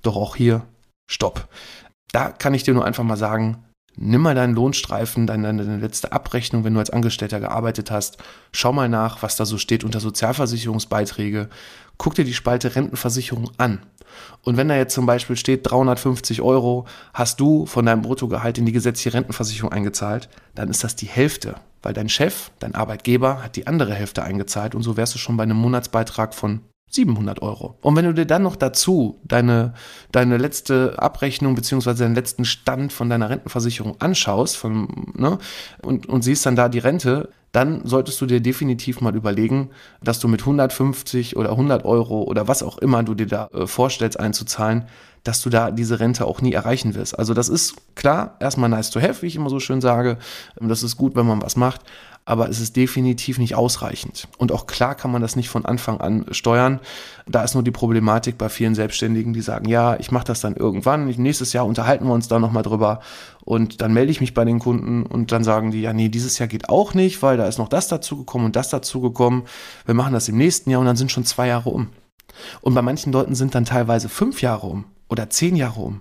Doch 0.02 0.16
auch 0.16 0.34
hier, 0.34 0.66
stopp. 1.06 1.48
Da 2.10 2.30
kann 2.30 2.52
ich 2.52 2.64
dir 2.64 2.74
nur 2.74 2.84
einfach 2.84 3.04
mal 3.04 3.16
sagen, 3.16 3.64
nimm 3.96 4.20
mal 4.20 4.34
deinen 4.34 4.54
Lohnstreifen, 4.54 5.26
deine, 5.26 5.54
deine, 5.54 5.78
letzte 5.78 6.12
Abrechnung, 6.12 6.64
wenn 6.64 6.74
du 6.74 6.80
als 6.80 6.90
Angestellter 6.90 7.40
gearbeitet 7.40 7.90
hast. 7.90 8.18
Schau 8.52 8.72
mal 8.72 8.88
nach, 8.88 9.22
was 9.22 9.36
da 9.36 9.44
so 9.44 9.58
steht 9.58 9.84
unter 9.84 10.00
Sozialversicherungsbeiträge. 10.00 11.48
Guck 11.98 12.14
dir 12.14 12.24
die 12.24 12.34
Spalte 12.34 12.74
Rentenversicherung 12.74 13.50
an. 13.56 13.80
Und 14.42 14.56
wenn 14.56 14.68
da 14.68 14.76
jetzt 14.76 14.94
zum 14.94 15.06
Beispiel 15.06 15.36
steht 15.36 15.68
350 15.70 16.40
Euro, 16.42 16.86
hast 17.12 17.40
du 17.40 17.66
von 17.66 17.84
deinem 17.84 18.02
Bruttogehalt 18.02 18.58
in 18.58 18.66
die 18.66 18.72
gesetzliche 18.72 19.14
Rentenversicherung 19.14 19.72
eingezahlt, 19.72 20.28
dann 20.54 20.70
ist 20.70 20.84
das 20.84 20.96
die 20.96 21.06
Hälfte, 21.06 21.56
weil 21.82 21.92
dein 21.92 22.08
Chef, 22.08 22.50
dein 22.58 22.74
Arbeitgeber, 22.74 23.42
hat 23.42 23.56
die 23.56 23.66
andere 23.66 23.94
Hälfte 23.94 24.22
eingezahlt 24.22 24.74
und 24.74 24.82
so 24.82 24.96
wärst 24.96 25.14
du 25.14 25.18
schon 25.18 25.36
bei 25.36 25.42
einem 25.42 25.58
Monatsbeitrag 25.58 26.34
von 26.34 26.60
700 26.88 27.42
Euro. 27.42 27.76
Und 27.82 27.96
wenn 27.96 28.04
du 28.04 28.14
dir 28.14 28.26
dann 28.26 28.42
noch 28.42 28.56
dazu 28.56 29.20
deine, 29.24 29.74
deine 30.12 30.36
letzte 30.36 30.94
Abrechnung 30.98 31.54
beziehungsweise 31.54 32.04
deinen 32.04 32.14
letzten 32.14 32.44
Stand 32.44 32.92
von 32.92 33.10
deiner 33.10 33.28
Rentenversicherung 33.28 34.00
anschaust 34.00 34.56
von, 34.56 35.12
ne, 35.14 35.38
und, 35.82 36.06
und 36.06 36.22
siehst 36.22 36.46
dann 36.46 36.56
da 36.56 36.68
die 36.68 36.78
Rente, 36.78 37.30
dann 37.52 37.80
solltest 37.84 38.20
du 38.20 38.26
dir 38.26 38.40
definitiv 38.40 39.00
mal 39.00 39.16
überlegen, 39.16 39.70
dass 40.02 40.20
du 40.20 40.28
mit 40.28 40.40
150 40.42 41.36
oder 41.36 41.50
100 41.50 41.84
Euro 41.84 42.22
oder 42.22 42.48
was 42.48 42.62
auch 42.62 42.78
immer 42.78 43.02
du 43.02 43.14
dir 43.14 43.26
da 43.26 43.48
äh, 43.52 43.66
vorstellst 43.66 44.20
einzuzahlen, 44.20 44.84
dass 45.24 45.40
du 45.40 45.50
da 45.50 45.70
diese 45.72 45.98
Rente 45.98 46.24
auch 46.24 46.40
nie 46.40 46.52
erreichen 46.52 46.94
wirst. 46.94 47.18
Also 47.18 47.34
das 47.34 47.48
ist 47.48 47.74
klar, 47.96 48.36
erstmal 48.40 48.68
nice 48.68 48.90
to 48.90 49.00
have, 49.00 49.22
wie 49.22 49.26
ich 49.26 49.36
immer 49.36 49.50
so 49.50 49.58
schön 49.58 49.80
sage. 49.80 50.18
Das 50.60 50.82
ist 50.82 50.96
gut, 50.96 51.16
wenn 51.16 51.26
man 51.26 51.42
was 51.42 51.56
macht 51.56 51.80
aber 52.26 52.50
es 52.50 52.60
ist 52.60 52.74
definitiv 52.74 53.38
nicht 53.38 53.54
ausreichend. 53.54 54.26
Und 54.36 54.50
auch 54.50 54.66
klar 54.66 54.96
kann 54.96 55.12
man 55.12 55.22
das 55.22 55.36
nicht 55.36 55.48
von 55.48 55.64
Anfang 55.64 56.00
an 56.00 56.26
steuern. 56.32 56.80
Da 57.26 57.44
ist 57.44 57.54
nur 57.54 57.62
die 57.62 57.70
Problematik 57.70 58.36
bei 58.36 58.48
vielen 58.48 58.74
Selbstständigen, 58.74 59.32
die 59.32 59.40
sagen, 59.40 59.68
ja, 59.68 59.96
ich 59.98 60.10
mache 60.10 60.26
das 60.26 60.40
dann 60.40 60.56
irgendwann, 60.56 61.06
nächstes 61.06 61.52
Jahr 61.52 61.64
unterhalten 61.64 62.04
wir 62.06 62.12
uns 62.12 62.26
da 62.26 62.40
nochmal 62.40 62.64
drüber 62.64 63.00
und 63.44 63.80
dann 63.80 63.94
melde 63.94 64.10
ich 64.10 64.20
mich 64.20 64.34
bei 64.34 64.44
den 64.44 64.58
Kunden 64.58 65.04
und 65.04 65.30
dann 65.30 65.44
sagen 65.44 65.70
die, 65.70 65.80
ja, 65.80 65.92
nee, 65.92 66.08
dieses 66.08 66.38
Jahr 66.38 66.48
geht 66.48 66.68
auch 66.68 66.94
nicht, 66.94 67.22
weil 67.22 67.36
da 67.36 67.46
ist 67.46 67.58
noch 67.58 67.68
das 67.68 67.86
dazu 67.86 68.16
gekommen 68.16 68.46
und 68.46 68.56
das 68.56 68.70
dazu 68.70 69.00
gekommen. 69.00 69.44
Wir 69.84 69.94
machen 69.94 70.12
das 70.12 70.28
im 70.28 70.36
nächsten 70.36 70.68
Jahr 70.70 70.80
und 70.80 70.86
dann 70.86 70.96
sind 70.96 71.12
schon 71.12 71.24
zwei 71.24 71.46
Jahre 71.46 71.70
um. 71.70 71.90
Und 72.60 72.74
bei 72.74 72.82
manchen 72.82 73.12
Leuten 73.12 73.36
sind 73.36 73.54
dann 73.54 73.64
teilweise 73.64 74.08
fünf 74.08 74.42
Jahre 74.42 74.66
um 74.66 74.84
oder 75.08 75.30
zehn 75.30 75.54
Jahre 75.54 75.80
um. 75.80 76.00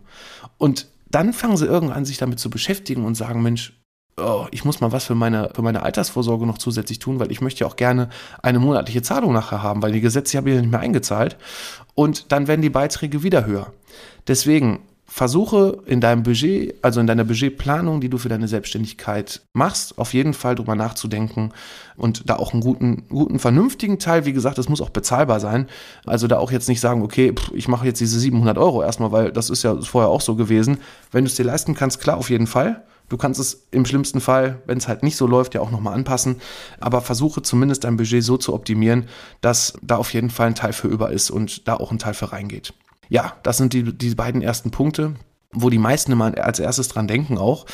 Und 0.58 0.88
dann 1.12 1.34
fangen 1.34 1.55
sie 1.55 1.67
irgendwann 1.67 2.03
sich 2.03 2.17
damit 2.17 2.39
zu 2.39 2.50
beschäftigen 2.50 3.05
und 3.05 3.13
sagen, 3.13 3.44
Mensch, 3.44 3.75
oh, 4.17 4.48
ich 4.51 4.63
muss 4.65 4.81
mal 4.81 4.91
was 4.91 5.05
für 5.05 5.15
meine, 5.15 5.50
für 5.53 5.62
meine 5.62 5.84
Altersvorsorge 5.84 6.45
noch 6.45 6.57
zusätzlich 6.57 7.00
tun, 7.00 7.19
weil 7.19 7.31
ich 7.31 7.41
möchte 7.41 7.62
ja 7.62 7.67
auch 7.67 7.75
gerne 7.75 8.10
eine 8.41 8.60
monatliche 8.60 9.01
Zahlung 9.01 9.34
nachher 9.34 9.62
haben, 9.62 9.81
weil 9.81 9.91
die 9.91 10.01
Gesetze 10.01 10.38
habe 10.38 10.50
ich 10.50 10.55
ja 10.55 10.62
nicht 10.62 10.72
mehr 10.72 10.79
eingezahlt. 10.79 11.38
Und 11.93 12.31
dann 12.31 12.48
werden 12.48 12.62
die 12.62 12.69
Beiträge 12.69 13.24
wieder 13.24 13.45
höher. 13.45 13.74
Deswegen 14.27 14.79
versuche 15.07 15.81
in 15.86 16.01
deinem 16.01 16.24
Budget, 16.24 16.75
also 16.81 17.00
in 17.00 17.07
deiner 17.07 17.24
Budgetplanung, 17.24 18.01
die 18.01 18.10
du 18.10 18.17
für 18.17 18.27
deine 18.27 18.48
Selbstständigkeit 18.48 19.41
machst, 19.53 19.98
auf 19.98 20.13
jeden 20.13 20.34
Fall 20.34 20.55
drüber 20.55 20.75
nachzudenken 20.75 21.51
und 21.95 22.29
da 22.29 22.36
auch 22.36 22.53
einen 22.53 22.62
guten, 22.62 23.03
guten, 23.07 23.39
vernünftigen 23.39 24.00
Teil, 24.00 24.25
wie 24.25 24.34
gesagt, 24.34 24.57
das 24.57 24.67
muss 24.67 24.81
auch 24.81 24.89
bezahlbar 24.89 25.39
sein. 25.39 25.67
Also 26.05 26.27
da 26.27 26.38
auch 26.38 26.51
jetzt 26.51 26.67
nicht 26.67 26.81
sagen, 26.81 27.03
okay, 27.03 27.34
pff, 27.34 27.51
ich 27.53 27.67
mache 27.67 27.86
jetzt 27.86 28.01
diese 28.01 28.19
700 28.19 28.57
Euro 28.57 28.81
erstmal, 28.81 29.12
weil 29.12 29.31
das 29.31 29.50
ist 29.50 29.63
ja 29.63 29.79
vorher 29.81 30.10
auch 30.10 30.22
so 30.22 30.36
gewesen. 30.36 30.79
Wenn 31.12 31.24
du 31.24 31.29
es 31.29 31.36
dir 31.36 31.45
leisten 31.45 31.75
kannst, 31.75 32.01
klar, 32.01 32.17
auf 32.17 32.29
jeden 32.29 32.48
Fall. 32.48 32.84
Du 33.09 33.17
kannst 33.17 33.39
es 33.39 33.67
im 33.71 33.85
schlimmsten 33.85 34.21
Fall, 34.21 34.62
wenn 34.65 34.77
es 34.77 34.88
halt 34.88 35.03
nicht 35.03 35.15
so 35.15 35.27
läuft, 35.27 35.53
ja 35.53 35.62
auch 35.62 35.71
nochmal 35.71 35.93
anpassen. 35.93 36.38
Aber 36.79 37.01
versuche 37.01 37.41
zumindest 37.41 37.83
dein 37.83 37.97
Budget 37.97 38.24
so 38.24 38.38
zu 38.38 38.53
optimieren, 38.53 39.07
dass 39.41 39.74
da 39.81 39.97
auf 39.97 40.13
jeden 40.13 40.29
Fall 40.29 40.47
ein 40.47 40.55
Teil 40.55 40.74
für 40.74 40.88
über 40.88 41.12
ist 41.12 41.29
und 41.29 41.67
da 41.67 41.75
auch 41.75 41.91
ein 41.91 42.00
Teil 42.00 42.13
für 42.13 42.31
reingeht. 42.31 42.74
Ja, 43.09 43.33
das 43.43 43.57
sind 43.57 43.74
die, 43.74 43.95
die 43.95 44.15
beiden 44.15 44.41
ersten 44.41 44.71
Punkte 44.71 45.13
wo 45.55 45.69
die 45.69 45.77
meisten 45.77 46.12
immer 46.12 46.38
als 46.38 46.59
erstes 46.59 46.89
dran 46.89 47.07
denken 47.07 47.38
auch. 47.38 47.65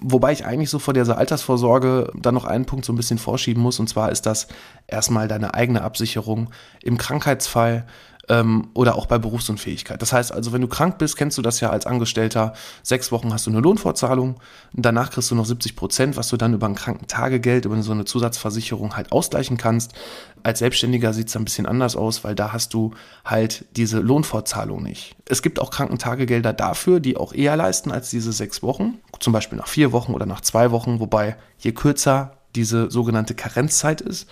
Wobei 0.00 0.32
ich 0.32 0.46
eigentlich 0.46 0.70
so 0.70 0.78
vor 0.78 0.94
dieser 0.94 1.18
Altersvorsorge 1.18 2.12
dann 2.14 2.34
noch 2.34 2.44
einen 2.44 2.66
Punkt 2.66 2.84
so 2.84 2.92
ein 2.92 2.96
bisschen 2.96 3.18
vorschieben 3.18 3.62
muss. 3.62 3.80
Und 3.80 3.88
zwar 3.88 4.12
ist 4.12 4.26
das 4.26 4.46
erstmal 4.86 5.28
deine 5.28 5.54
eigene 5.54 5.82
Absicherung 5.82 6.50
im 6.82 6.96
Krankheitsfall 6.96 7.86
ähm, 8.28 8.68
oder 8.74 8.96
auch 8.96 9.06
bei 9.06 9.18
Berufsunfähigkeit. 9.18 10.00
Das 10.02 10.12
heißt 10.12 10.32
also, 10.32 10.52
wenn 10.52 10.60
du 10.60 10.68
krank 10.68 10.98
bist, 10.98 11.16
kennst 11.16 11.38
du 11.38 11.42
das 11.42 11.60
ja 11.60 11.70
als 11.70 11.86
Angestellter, 11.86 12.54
sechs 12.82 13.12
Wochen 13.12 13.32
hast 13.32 13.46
du 13.46 13.50
eine 13.50 13.60
Lohnfortzahlung, 13.60 14.36
danach 14.72 15.10
kriegst 15.10 15.30
du 15.30 15.34
noch 15.34 15.46
70 15.46 15.76
Prozent, 15.76 16.16
was 16.16 16.28
du 16.28 16.36
dann 16.36 16.54
über 16.54 16.66
ein 16.66 16.74
Krankentagegeld, 16.74 17.64
über 17.64 17.80
so 17.82 17.92
eine 17.92 18.04
Zusatzversicherung 18.04 18.96
halt 18.96 19.12
ausgleichen 19.12 19.56
kannst. 19.56 19.94
Als 20.42 20.58
Selbstständiger 20.60 21.12
sieht 21.12 21.28
es 21.28 21.36
ein 21.36 21.44
bisschen 21.44 21.66
anders 21.66 21.96
aus, 21.96 22.24
weil 22.24 22.34
da 22.34 22.52
hast 22.52 22.74
du 22.74 22.92
halt 23.24 23.64
diese 23.76 24.00
Lohnfortzahlung 24.00 24.82
nicht. 24.82 25.16
Es 25.26 25.42
gibt 25.42 25.60
auch 25.60 25.70
Krankentagegelder 25.70 26.52
dafür, 26.52 27.00
die 27.00 27.16
auch 27.16 27.32
eher 27.32 27.56
leisten 27.56 27.90
als 27.90 28.10
diese 28.10 28.32
sechs 28.32 28.62
Wochen, 28.62 28.98
zum 29.20 29.32
Beispiel 29.32 29.58
nach 29.58 29.68
vier 29.68 29.92
Wochen 29.92 30.14
oder 30.14 30.26
nach 30.26 30.40
zwei 30.40 30.70
Wochen, 30.70 31.00
wobei 31.00 31.36
je 31.58 31.72
kürzer 31.72 32.32
diese 32.54 32.90
sogenannte 32.90 33.34
Karenzzeit 33.34 34.00
ist, 34.00 34.28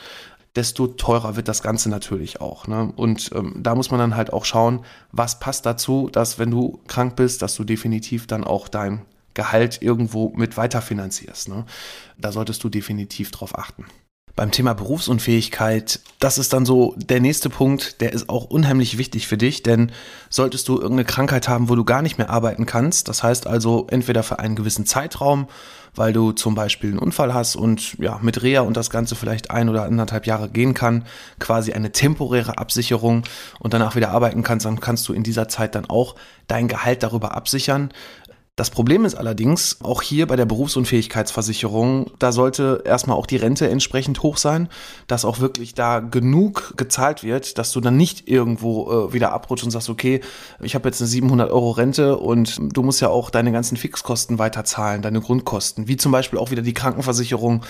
desto 0.56 0.86
teurer 0.86 1.36
wird 1.36 1.48
das 1.48 1.62
Ganze 1.62 1.90
natürlich 1.90 2.40
auch. 2.40 2.66
Ne? 2.68 2.92
Und 2.96 3.30
ähm, 3.34 3.54
da 3.56 3.74
muss 3.74 3.90
man 3.90 3.98
dann 3.98 4.16
halt 4.16 4.32
auch 4.32 4.44
schauen, 4.44 4.84
was 5.10 5.40
passt 5.40 5.66
dazu, 5.66 6.08
dass 6.12 6.38
wenn 6.38 6.50
du 6.50 6.80
krank 6.86 7.16
bist, 7.16 7.42
dass 7.42 7.56
du 7.56 7.64
definitiv 7.64 8.26
dann 8.26 8.44
auch 8.44 8.68
dein 8.68 9.02
Gehalt 9.34 9.82
irgendwo 9.82 10.32
mit 10.36 10.56
weiterfinanzierst. 10.56 11.48
Ne? 11.48 11.64
Da 12.18 12.30
solltest 12.30 12.62
du 12.62 12.68
definitiv 12.68 13.32
drauf 13.32 13.58
achten. 13.58 13.84
Beim 14.36 14.50
Thema 14.50 14.74
Berufsunfähigkeit, 14.74 16.00
das 16.18 16.38
ist 16.38 16.52
dann 16.52 16.66
so 16.66 16.94
der 16.96 17.20
nächste 17.20 17.50
Punkt, 17.50 18.00
der 18.00 18.12
ist 18.12 18.28
auch 18.28 18.44
unheimlich 18.44 18.98
wichtig 18.98 19.28
für 19.28 19.36
dich, 19.36 19.62
denn 19.62 19.92
solltest 20.28 20.66
du 20.66 20.74
irgendeine 20.74 21.04
Krankheit 21.04 21.48
haben, 21.48 21.68
wo 21.68 21.76
du 21.76 21.84
gar 21.84 22.02
nicht 22.02 22.18
mehr 22.18 22.30
arbeiten 22.30 22.66
kannst, 22.66 23.08
das 23.08 23.22
heißt 23.22 23.46
also 23.46 23.86
entweder 23.90 24.24
für 24.24 24.40
einen 24.40 24.56
gewissen 24.56 24.86
Zeitraum 24.86 25.46
weil 25.96 26.12
du 26.12 26.32
zum 26.32 26.54
Beispiel 26.54 26.90
einen 26.90 26.98
Unfall 26.98 27.34
hast 27.34 27.56
und 27.56 27.96
ja, 27.98 28.18
mit 28.22 28.42
Reha 28.42 28.62
und 28.62 28.76
das 28.76 28.90
Ganze 28.90 29.14
vielleicht 29.14 29.50
ein 29.50 29.68
oder 29.68 29.84
anderthalb 29.84 30.26
Jahre 30.26 30.48
gehen 30.48 30.74
kann, 30.74 31.04
quasi 31.38 31.72
eine 31.72 31.92
temporäre 31.92 32.58
Absicherung 32.58 33.22
und 33.60 33.74
danach 33.74 33.96
wieder 33.96 34.10
arbeiten 34.10 34.42
kannst, 34.42 34.66
dann 34.66 34.80
kannst 34.80 35.08
du 35.08 35.12
in 35.12 35.22
dieser 35.22 35.48
Zeit 35.48 35.74
dann 35.74 35.86
auch 35.86 36.16
dein 36.46 36.68
Gehalt 36.68 37.02
darüber 37.02 37.34
absichern. 37.34 37.90
Das 38.56 38.70
Problem 38.70 39.04
ist 39.04 39.16
allerdings, 39.16 39.78
auch 39.82 40.00
hier 40.00 40.28
bei 40.28 40.36
der 40.36 40.44
Berufsunfähigkeitsversicherung, 40.44 42.12
da 42.20 42.30
sollte 42.30 42.82
erstmal 42.84 43.16
auch 43.16 43.26
die 43.26 43.34
Rente 43.34 43.68
entsprechend 43.68 44.22
hoch 44.22 44.36
sein, 44.36 44.68
dass 45.08 45.24
auch 45.24 45.40
wirklich 45.40 45.74
da 45.74 45.98
genug 45.98 46.74
gezahlt 46.76 47.24
wird, 47.24 47.58
dass 47.58 47.72
du 47.72 47.80
dann 47.80 47.96
nicht 47.96 48.28
irgendwo 48.28 49.08
äh, 49.08 49.12
wieder 49.12 49.32
abrutschst 49.32 49.64
und 49.64 49.72
sagst, 49.72 49.90
okay, 49.90 50.20
ich 50.62 50.76
habe 50.76 50.88
jetzt 50.88 51.00
eine 51.00 51.08
700 51.08 51.50
Euro 51.50 51.72
Rente 51.72 52.16
und 52.16 52.60
du 52.76 52.84
musst 52.84 53.00
ja 53.00 53.08
auch 53.08 53.30
deine 53.30 53.50
ganzen 53.50 53.76
Fixkosten 53.76 54.38
weiterzahlen, 54.38 55.02
deine 55.02 55.20
Grundkosten, 55.20 55.88
wie 55.88 55.96
zum 55.96 56.12
Beispiel 56.12 56.38
auch 56.38 56.52
wieder 56.52 56.62
die 56.62 56.74
Krankenversicherung 56.74 57.64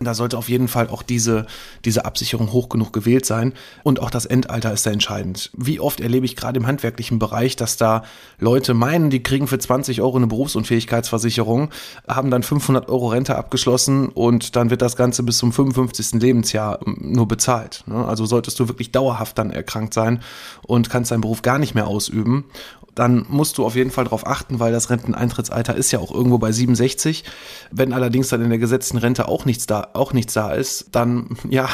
da 0.00 0.14
sollte 0.14 0.38
auf 0.38 0.48
jeden 0.48 0.68
Fall 0.68 0.88
auch 0.88 1.02
diese, 1.02 1.46
diese 1.84 2.06
Absicherung 2.06 2.52
hoch 2.52 2.70
genug 2.70 2.92
gewählt 2.92 3.26
sein. 3.26 3.52
Und 3.82 4.00
auch 4.00 4.10
das 4.10 4.24
Endalter 4.24 4.72
ist 4.72 4.86
da 4.86 4.90
entscheidend. 4.90 5.50
Wie 5.54 5.78
oft 5.78 6.00
erlebe 6.00 6.24
ich 6.24 6.36
gerade 6.36 6.58
im 6.58 6.66
handwerklichen 6.66 7.18
Bereich, 7.18 7.54
dass 7.54 7.76
da 7.76 8.02
Leute 8.38 8.72
meinen, 8.72 9.10
die 9.10 9.22
kriegen 9.22 9.46
für 9.46 9.58
20 9.58 10.00
Euro 10.00 10.16
eine 10.16 10.26
Berufsunfähigkeitsversicherung, 10.30 11.68
haben 12.08 12.30
dann 12.30 12.42
500 12.42 12.88
Euro 12.88 13.08
Rente 13.08 13.36
abgeschlossen 13.36 14.08
und 14.08 14.56
dann 14.56 14.70
wird 14.70 14.80
das 14.80 14.96
Ganze 14.96 15.22
bis 15.22 15.36
zum 15.36 15.52
55. 15.52 16.20
Lebensjahr 16.22 16.78
ähm, 16.86 16.96
nur 17.00 17.28
bezahlt. 17.28 17.84
Ne? 17.86 18.04
Also 18.06 18.24
solltest 18.24 18.58
du 18.58 18.68
wirklich 18.68 18.90
dauerhaft 18.90 19.36
dann 19.36 19.50
erkrankt 19.50 19.92
sein 19.92 20.20
und 20.62 20.88
kannst 20.88 21.10
deinen 21.10 21.20
Beruf 21.20 21.42
gar 21.42 21.58
nicht 21.58 21.74
mehr 21.74 21.86
ausüben 21.86 22.46
dann 22.94 23.24
musst 23.28 23.56
du 23.58 23.64
auf 23.64 23.76
jeden 23.76 23.90
Fall 23.90 24.04
darauf 24.04 24.26
achten, 24.26 24.60
weil 24.60 24.72
das 24.72 24.90
Renteneintrittsalter 24.90 25.74
ist 25.74 25.90
ja 25.90 26.00
auch 26.00 26.12
irgendwo 26.12 26.38
bei 26.38 26.52
67. 26.52 27.24
Wenn 27.70 27.92
allerdings 27.92 28.28
dann 28.28 28.42
in 28.42 28.50
der 28.50 28.58
gesetzten 28.58 28.98
Rente 28.98 29.28
auch 29.28 29.44
nichts 29.44 29.66
da, 29.66 29.88
auch 29.94 30.12
nichts 30.12 30.34
da 30.34 30.52
ist, 30.52 30.88
dann, 30.92 31.36
ja, 31.48 31.68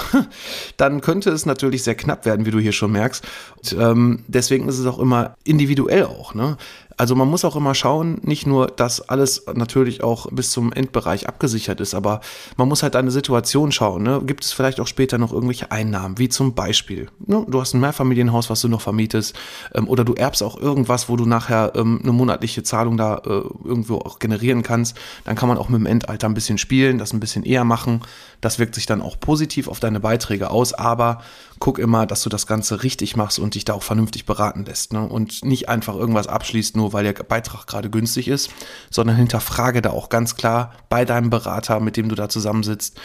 dann 0.76 1.00
könnte 1.00 1.30
es 1.30 1.46
natürlich 1.46 1.82
sehr 1.82 1.94
knapp 1.94 2.26
werden, 2.26 2.46
wie 2.46 2.50
du 2.50 2.58
hier 2.58 2.72
schon 2.72 2.92
merkst. 2.92 3.24
Und, 3.56 3.76
ähm, 3.80 4.24
deswegen 4.28 4.68
ist 4.68 4.78
es 4.78 4.86
auch 4.86 4.98
immer 4.98 5.34
individuell 5.44 6.04
auch, 6.04 6.34
ne? 6.34 6.56
Also 6.98 7.14
man 7.14 7.28
muss 7.28 7.44
auch 7.44 7.56
immer 7.56 7.74
schauen, 7.74 8.20
nicht 8.22 8.46
nur, 8.46 8.68
dass 8.68 9.06
alles 9.06 9.44
natürlich 9.54 10.02
auch 10.02 10.28
bis 10.30 10.50
zum 10.50 10.72
Endbereich 10.72 11.28
abgesichert 11.28 11.80
ist, 11.80 11.94
aber 11.94 12.20
man 12.56 12.68
muss 12.68 12.82
halt 12.82 12.96
eine 12.96 13.10
Situation 13.10 13.70
schauen. 13.70 14.02
Ne? 14.02 14.22
Gibt 14.24 14.44
es 14.44 14.52
vielleicht 14.52 14.80
auch 14.80 14.86
später 14.86 15.18
noch 15.18 15.32
irgendwelche 15.32 15.70
Einnahmen, 15.70 16.18
wie 16.18 16.30
zum 16.30 16.54
Beispiel, 16.54 17.08
ne? 17.26 17.44
du 17.48 17.60
hast 17.60 17.74
ein 17.74 17.80
Mehrfamilienhaus, 17.80 18.48
was 18.48 18.62
du 18.62 18.68
noch 18.68 18.80
vermietest, 18.80 19.36
ähm, 19.74 19.88
oder 19.88 20.04
du 20.04 20.14
erbst 20.14 20.42
auch 20.42 20.58
irgendwas, 20.58 21.10
wo 21.10 21.16
du 21.16 21.26
nachher 21.26 21.72
ähm, 21.74 22.00
eine 22.02 22.12
monatliche 22.12 22.62
Zahlung 22.62 22.96
da 22.96 23.16
äh, 23.18 23.42
irgendwo 23.64 23.98
auch 23.98 24.18
generieren 24.18 24.62
kannst. 24.62 24.96
Dann 25.24 25.36
kann 25.36 25.50
man 25.50 25.58
auch 25.58 25.68
mit 25.68 25.80
dem 25.80 25.86
Endalter 25.86 26.26
ein 26.26 26.34
bisschen 26.34 26.56
spielen, 26.56 26.96
das 26.96 27.12
ein 27.12 27.20
bisschen 27.20 27.44
eher 27.44 27.64
machen. 27.64 28.00
Das 28.40 28.58
wirkt 28.58 28.74
sich 28.74 28.86
dann 28.86 29.02
auch 29.02 29.20
positiv 29.20 29.68
auf 29.68 29.80
deine 29.80 30.00
Beiträge 30.00 30.50
aus, 30.50 30.72
aber 30.72 31.22
guck 31.58 31.78
immer, 31.78 32.06
dass 32.06 32.22
du 32.22 32.28
das 32.28 32.46
Ganze 32.46 32.82
richtig 32.82 33.16
machst 33.16 33.38
und 33.38 33.54
dich 33.54 33.64
da 33.64 33.74
auch 33.74 33.82
vernünftig 33.82 34.26
beraten 34.26 34.64
lässt. 34.64 34.92
Ne? 34.92 35.06
Und 35.06 35.44
nicht 35.44 35.68
einfach 35.68 35.94
irgendwas 35.94 36.26
abschließt, 36.26 36.76
nur 36.76 36.85
weil 36.92 37.04
der 37.04 37.12
Beitrag 37.12 37.66
gerade 37.66 37.90
günstig 37.90 38.28
ist, 38.28 38.50
sondern 38.90 39.16
hinterfrage 39.16 39.82
da 39.82 39.90
auch 39.90 40.08
ganz 40.08 40.36
klar 40.36 40.72
bei 40.88 41.04
deinem 41.04 41.30
Berater, 41.30 41.80
mit 41.80 41.96
dem 41.96 42.08
du 42.08 42.14
da 42.14 42.28
zusammensitzt, 42.28 43.00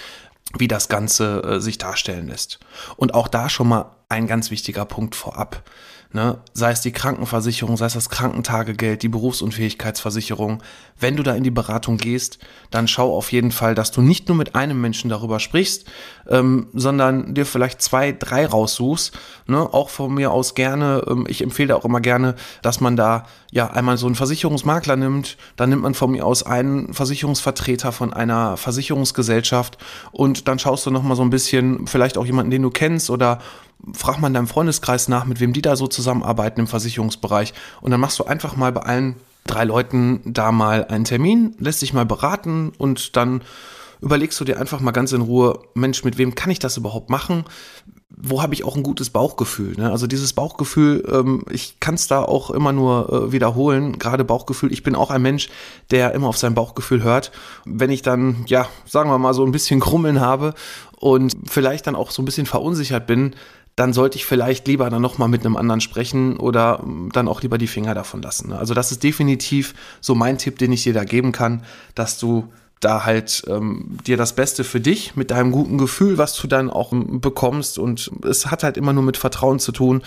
wie 0.57 0.67
das 0.67 0.89
Ganze 0.89 1.43
äh, 1.43 1.59
sich 1.59 1.77
darstellen 1.77 2.27
lässt. 2.27 2.59
Und 2.97 3.13
auch 3.13 3.27
da 3.27 3.49
schon 3.49 3.67
mal 3.67 3.95
ein 4.09 4.27
ganz 4.27 4.51
wichtiger 4.51 4.85
Punkt 4.85 5.15
vorab. 5.15 5.63
Ne? 6.13 6.39
Sei 6.53 6.71
es 6.71 6.81
die 6.81 6.91
Krankenversicherung, 6.91 7.77
sei 7.77 7.85
es 7.85 7.93
das 7.93 8.09
Krankentagegeld, 8.09 9.01
die 9.01 9.07
Berufsunfähigkeitsversicherung. 9.07 10.61
Wenn 10.99 11.15
du 11.15 11.23
da 11.23 11.33
in 11.35 11.43
die 11.43 11.51
Beratung 11.51 11.97
gehst, 11.97 12.39
dann 12.69 12.89
schau 12.89 13.15
auf 13.15 13.31
jeden 13.31 13.51
Fall, 13.51 13.75
dass 13.75 13.91
du 13.91 14.01
nicht 14.01 14.27
nur 14.27 14.35
mit 14.35 14.53
einem 14.53 14.81
Menschen 14.81 15.09
darüber 15.09 15.39
sprichst, 15.39 15.85
ähm, 16.31 16.67
sondern 16.73 17.33
dir 17.33 17.45
vielleicht 17.45 17.81
zwei, 17.81 18.13
drei 18.13 18.45
raussuchst. 18.45 19.13
Ne? 19.47 19.59
Auch 19.59 19.89
von 19.89 20.13
mir 20.13 20.31
aus 20.31 20.55
gerne, 20.55 21.03
ähm, 21.07 21.25
ich 21.27 21.43
empfehle 21.43 21.75
auch 21.75 21.85
immer 21.85 21.99
gerne, 21.99 22.35
dass 22.61 22.79
man 22.79 22.95
da 22.95 23.25
ja 23.51 23.69
einmal 23.69 23.97
so 23.97 24.05
einen 24.05 24.15
Versicherungsmakler 24.15 24.95
nimmt, 24.95 25.37
dann 25.57 25.69
nimmt 25.69 25.83
man 25.83 25.93
von 25.93 26.11
mir 26.11 26.25
aus 26.25 26.43
einen 26.43 26.93
Versicherungsvertreter 26.93 27.91
von 27.91 28.13
einer 28.13 28.57
Versicherungsgesellschaft 28.57 29.77
und 30.11 30.47
dann 30.47 30.57
schaust 30.57 30.85
du 30.85 30.91
nochmal 30.91 31.17
so 31.17 31.23
ein 31.23 31.29
bisschen, 31.29 31.85
vielleicht 31.85 32.17
auch 32.17 32.25
jemanden, 32.25 32.51
den 32.51 32.61
du 32.61 32.69
kennst 32.69 33.09
oder 33.09 33.39
frag 33.93 34.19
mal 34.19 34.27
in 34.27 34.33
deinem 34.33 34.47
Freundeskreis 34.47 35.09
nach, 35.09 35.25
mit 35.25 35.39
wem 35.39 35.53
die 35.53 35.61
da 35.61 35.75
so 35.75 35.87
zusammenarbeiten 35.87 36.61
im 36.61 36.67
Versicherungsbereich. 36.67 37.53
Und 37.81 37.91
dann 37.91 37.99
machst 37.99 38.19
du 38.19 38.23
einfach 38.23 38.55
mal 38.55 38.71
bei 38.71 38.81
allen 38.81 39.15
drei 39.47 39.63
Leuten 39.63 40.21
da 40.23 40.51
mal 40.51 40.85
einen 40.85 41.03
Termin, 41.03 41.55
lässt 41.59 41.81
dich 41.81 41.93
mal 41.93 42.05
beraten 42.05 42.71
und 42.77 43.15
dann 43.17 43.41
überlegst 44.01 44.39
du 44.39 44.45
dir 44.45 44.59
einfach 44.59 44.79
mal 44.79 44.91
ganz 44.91 45.11
in 45.11 45.21
Ruhe, 45.21 45.59
Mensch, 45.73 46.03
mit 46.03 46.17
wem 46.17 46.35
kann 46.35 46.51
ich 46.51 46.59
das 46.59 46.77
überhaupt 46.77 47.09
machen? 47.09 47.45
Wo 48.09 48.41
habe 48.41 48.53
ich 48.53 48.63
auch 48.63 48.75
ein 48.75 48.83
gutes 48.83 49.09
Bauchgefühl? 49.09 49.75
Ne? 49.77 49.89
Also 49.89 50.05
dieses 50.05 50.33
Bauchgefühl, 50.33 51.07
ähm, 51.11 51.43
ich 51.49 51.79
kann 51.79 51.95
es 51.95 52.07
da 52.07 52.21
auch 52.23 52.49
immer 52.49 52.73
nur 52.73 53.11
äh, 53.11 53.31
wiederholen, 53.31 53.99
gerade 53.99 54.25
Bauchgefühl. 54.25 54.73
Ich 54.73 54.83
bin 54.83 54.95
auch 54.95 55.11
ein 55.11 55.21
Mensch, 55.21 55.49
der 55.91 56.13
immer 56.13 56.27
auf 56.27 56.37
sein 56.37 56.55
Bauchgefühl 56.55 57.03
hört. 57.03 57.31
Wenn 57.65 57.89
ich 57.89 58.01
dann, 58.01 58.43
ja, 58.47 58.67
sagen 58.85 59.09
wir 59.09 59.17
mal, 59.17 59.33
so 59.33 59.45
ein 59.45 59.51
bisschen 59.51 59.79
Krummeln 59.79 60.19
habe 60.19 60.53
und 60.97 61.35
vielleicht 61.45 61.87
dann 61.87 61.95
auch 61.95 62.11
so 62.11 62.21
ein 62.21 62.25
bisschen 62.25 62.47
verunsichert 62.47 63.07
bin, 63.07 63.35
dann 63.75 63.93
sollte 63.93 64.17
ich 64.17 64.25
vielleicht 64.25 64.67
lieber 64.67 64.89
dann 64.89 65.01
nochmal 65.01 65.29
mit 65.29 65.45
einem 65.45 65.55
anderen 65.55 65.79
sprechen 65.79 66.37
oder 66.37 66.83
dann 67.13 67.27
auch 67.27 67.41
lieber 67.41 67.57
die 67.57 67.67
Finger 67.67 67.93
davon 67.93 68.21
lassen. 68.21 68.49
Ne? 68.49 68.57
Also 68.57 68.73
das 68.73 68.91
ist 68.91 69.03
definitiv 69.03 69.73
so 70.01 70.13
mein 70.13 70.37
Tipp, 70.37 70.59
den 70.59 70.71
ich 70.71 70.83
dir 70.83 70.93
da 70.93 71.03
geben 71.03 71.31
kann, 71.31 71.63
dass 71.95 72.19
du 72.19 72.51
da 72.81 73.05
halt 73.05 73.43
ähm, 73.47 73.97
dir 74.05 74.17
das 74.17 74.33
Beste 74.33 74.63
für 74.63 74.79
dich 74.79 75.15
mit 75.15 75.31
deinem 75.31 75.51
guten 75.51 75.77
Gefühl, 75.77 76.17
was 76.17 76.35
du 76.35 76.47
dann 76.47 76.69
auch 76.69 76.91
ähm, 76.91 77.21
bekommst. 77.21 77.79
Und 77.79 78.11
es 78.27 78.47
hat 78.47 78.63
halt 78.63 78.75
immer 78.75 78.91
nur 78.91 79.03
mit 79.03 79.17
Vertrauen 79.17 79.59
zu 79.59 79.71
tun. 79.71 80.01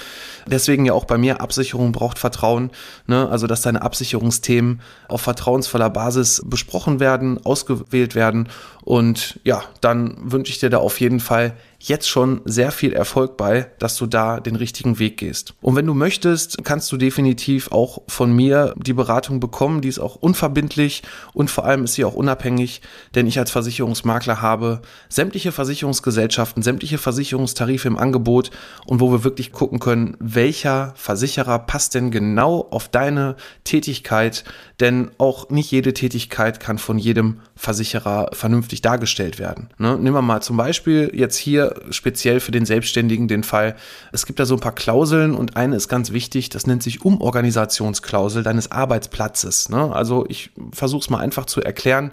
Deswegen 0.47 0.85
ja 0.85 0.93
auch 0.93 1.05
bei 1.05 1.17
mir, 1.17 1.41
Absicherung 1.41 1.93
braucht 1.93 2.19
Vertrauen. 2.19 2.71
Ne? 3.07 3.29
Also, 3.29 3.47
dass 3.47 3.63
deine 3.63 3.83
Absicherungsthemen 3.83 4.81
auf 5.09 5.23
vertrauensvoller 5.23 5.89
Basis 5.89 6.43
besprochen 6.45 7.01
werden, 7.01 7.45
ausgewählt 7.47 8.15
werden. 8.15 8.49
Und 8.83 9.41
ja, 9.45 9.63
dann 9.81 10.17
wünsche 10.21 10.51
ich 10.51 10.59
dir 10.59 10.69
da 10.69 10.79
auf 10.79 11.01
jeden 11.01 11.21
Fall 11.21 11.55
jetzt 11.89 12.09
schon 12.09 12.41
sehr 12.47 12.73
viel 12.73 12.95
Erfolg 12.95 13.37
bei, 13.37 13.71
dass 13.79 13.97
du 13.97 14.07
da 14.07 14.41
den 14.41 14.57
richtigen 14.57 14.99
Weg 14.99 15.19
gehst. 15.19 15.55
Und 15.61 15.77
wenn 15.77 15.87
du 15.87 15.93
möchtest, 15.93 16.65
kannst 16.65 16.91
du 16.91 16.97
definitiv 16.97 17.71
auch 17.73 18.01
von 18.09 18.35
mir 18.35 18.75
die 18.77 18.95
Beratung 18.95 19.39
bekommen. 19.39 19.83
Die 19.83 19.89
ist 19.89 19.99
auch 19.99 20.17
unverbindlich 20.17 21.03
und 21.35 21.51
vor 21.51 21.67
allem 21.67 21.85
ist 21.85 21.95
sie 21.95 22.07
auch 22.07 22.15
unabhängig, 22.15 22.81
denn 23.15 23.27
ich 23.27 23.39
als 23.39 23.51
Versicherungsmakler 23.51 24.41
habe 24.41 24.81
sämtliche 25.11 25.53
Versicherungsgesellschaften, 25.53 26.63
sämtliche 26.63 26.97
Versicherungstarife 26.97 27.87
im 27.87 27.99
Angebot 27.99 28.51
und 28.87 29.01
wo 29.01 29.13
wir 29.13 29.23
wirklich 29.23 29.53
gucken 29.53 29.79
können, 29.79 30.17
welcher 30.21 30.95
Versicherer 30.97 31.59
passt 31.59 31.95
denn 31.95 32.11
genau 32.11 32.67
auf 32.71 32.89
deine 32.89 33.37
Tätigkeit, 33.65 34.45
denn 34.81 35.11
auch 35.19 35.51
nicht 35.51 35.71
jede 35.71 35.95
Tätigkeit 35.95 36.59
kann 36.59 36.79
von 36.79 36.99
jedem 36.99 37.41
Versicherer 37.55 38.31
vernünftig 38.33 38.83
dargestellt 38.83 39.39
werden. 39.39 39.69
Ne? 39.79 39.97
Nehmen 39.97 40.17
wir 40.17 40.23
mal 40.23 40.41
zum 40.41 40.57
Beispiel 40.57 41.13
jetzt 41.15 41.37
hier 41.37 41.75
speziell 41.91 42.41
für 42.41 42.51
den 42.51 42.67
Selbstständigen 42.67 43.29
den 43.29 43.45
Fall. 43.45 43.77
Es 44.13 44.27
gibt 44.27 44.41
da 44.41 44.47
so 44.47 44.55
ein 44.55 44.61
paar 44.61 44.75
Klauseln 44.75 45.35
und 45.35 45.57
eine 45.57 45.77
ist 45.77 45.89
ganz 45.89 46.11
wichtig, 46.11 46.49
das 46.49 46.67
nennt 46.67 46.83
sich 46.83 47.05
Umorganisationsklausel 47.05 48.43
deines 48.43 48.73
Arbeitsplatzes. 48.73 49.69
Ne? 49.69 49.95
Also 49.95 50.27
ich 50.29 50.51
versuche 50.73 51.03
es 51.03 51.11
mal 51.11 51.19
einfach 51.19 51.47
zu 51.47 51.63
erklären. 51.63 52.11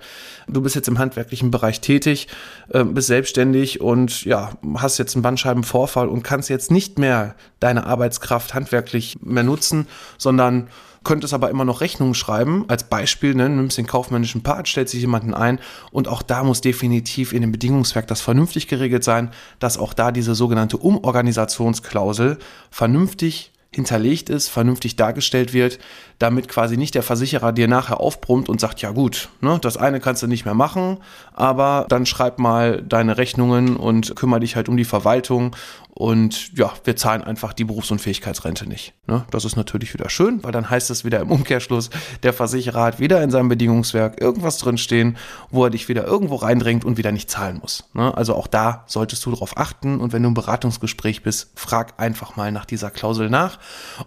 Du 0.47 0.61
bist 0.61 0.75
jetzt 0.75 0.87
im 0.87 0.99
handwerklichen 0.99 1.49
Bereich 1.49 1.81
tätig, 1.81 2.27
äh, 2.69 2.83
bist 2.83 3.07
selbstständig 3.07 3.81
und 3.81 4.23
ja, 4.23 4.51
hast 4.75 4.99
jetzt 4.99 5.15
einen 5.15 5.23
Bandscheibenvorfall 5.23 6.07
und 6.07 6.23
kannst 6.23 6.49
jetzt 6.49 6.69
nicht 6.69 6.99
mehr 6.99 7.33
deine 7.59 7.87
Arbeitskraft 7.87 8.53
handwerklich 8.53 9.17
mehr 9.21 9.43
nutzen, 9.43 9.87
sondern 10.19 10.67
könntest 11.03 11.33
aber 11.33 11.49
immer 11.49 11.65
noch 11.65 11.81
Rechnungen 11.81 12.13
schreiben. 12.13 12.65
Als 12.67 12.83
Beispiel, 12.83 13.33
ne, 13.33 13.49
nimmst 13.49 13.77
den 13.77 13.87
kaufmännischen 13.87 14.43
Part, 14.43 14.67
stellst 14.67 14.91
sich 14.91 15.01
jemanden 15.01 15.33
ein 15.33 15.59
und 15.91 16.07
auch 16.07 16.21
da 16.21 16.43
muss 16.43 16.61
definitiv 16.61 17.33
in 17.33 17.41
dem 17.41 17.51
Bedingungswerk 17.51 18.07
das 18.07 18.21
vernünftig 18.21 18.67
geregelt 18.67 19.03
sein, 19.03 19.31
dass 19.59 19.77
auch 19.77 19.93
da 19.93 20.11
diese 20.11 20.35
sogenannte 20.35 20.77
Umorganisationsklausel 20.77 22.37
vernünftig 22.69 23.51
hinterlegt 23.73 24.29
ist, 24.29 24.49
vernünftig 24.49 24.97
dargestellt 24.97 25.53
wird, 25.53 25.79
damit 26.19 26.49
quasi 26.49 26.75
nicht 26.75 26.93
der 26.93 27.03
Versicherer 27.03 27.53
dir 27.53 27.69
nachher 27.69 28.01
aufbrummt 28.01 28.49
und 28.49 28.59
sagt, 28.59 28.81
ja 28.81 28.91
gut, 28.91 29.29
ne, 29.39 29.59
das 29.61 29.77
eine 29.77 30.01
kannst 30.01 30.21
du 30.21 30.27
nicht 30.27 30.43
mehr 30.43 30.53
machen, 30.53 30.97
aber 31.33 31.85
dann 31.87 32.05
schreib 32.05 32.37
mal 32.37 32.81
deine 32.81 33.17
Rechnungen 33.17 33.77
und 33.77 34.15
kümmere 34.17 34.41
dich 34.41 34.57
halt 34.57 34.67
um 34.67 34.75
die 34.75 34.83
Verwaltung 34.83 35.55
und 36.01 36.57
ja, 36.57 36.73
wir 36.83 36.95
zahlen 36.95 37.23
einfach 37.23 37.53
die 37.53 37.63
Berufsunfähigkeitsrente 37.63 38.67
nicht. 38.67 38.95
Ne? 39.05 39.23
Das 39.29 39.45
ist 39.45 39.55
natürlich 39.55 39.93
wieder 39.93 40.09
schön, 40.09 40.43
weil 40.43 40.51
dann 40.51 40.67
heißt 40.67 40.89
es 40.89 41.05
wieder 41.05 41.19
im 41.19 41.29
Umkehrschluss, 41.29 41.91
der 42.23 42.33
Versicherer 42.33 42.85
hat 42.85 42.99
wieder 42.99 43.21
in 43.21 43.29
seinem 43.29 43.49
Bedingungswerk 43.49 44.19
irgendwas 44.19 44.57
drinstehen, 44.57 45.15
wo 45.51 45.63
er 45.63 45.69
dich 45.69 45.89
wieder 45.89 46.03
irgendwo 46.03 46.37
reindrängt 46.37 46.85
und 46.85 46.97
wieder 46.97 47.11
nicht 47.11 47.29
zahlen 47.29 47.59
muss. 47.61 47.83
Ne? 47.93 48.17
Also 48.17 48.33
auch 48.33 48.47
da 48.47 48.83
solltest 48.87 49.23
du 49.27 49.29
darauf 49.29 49.57
achten 49.57 49.99
und 49.99 50.11
wenn 50.11 50.23
du 50.23 50.29
im 50.29 50.33
Beratungsgespräch 50.33 51.21
bist, 51.21 51.51
frag 51.53 51.99
einfach 51.99 52.35
mal 52.35 52.51
nach 52.51 52.65
dieser 52.65 52.89
Klausel 52.89 53.29
nach. 53.29 53.59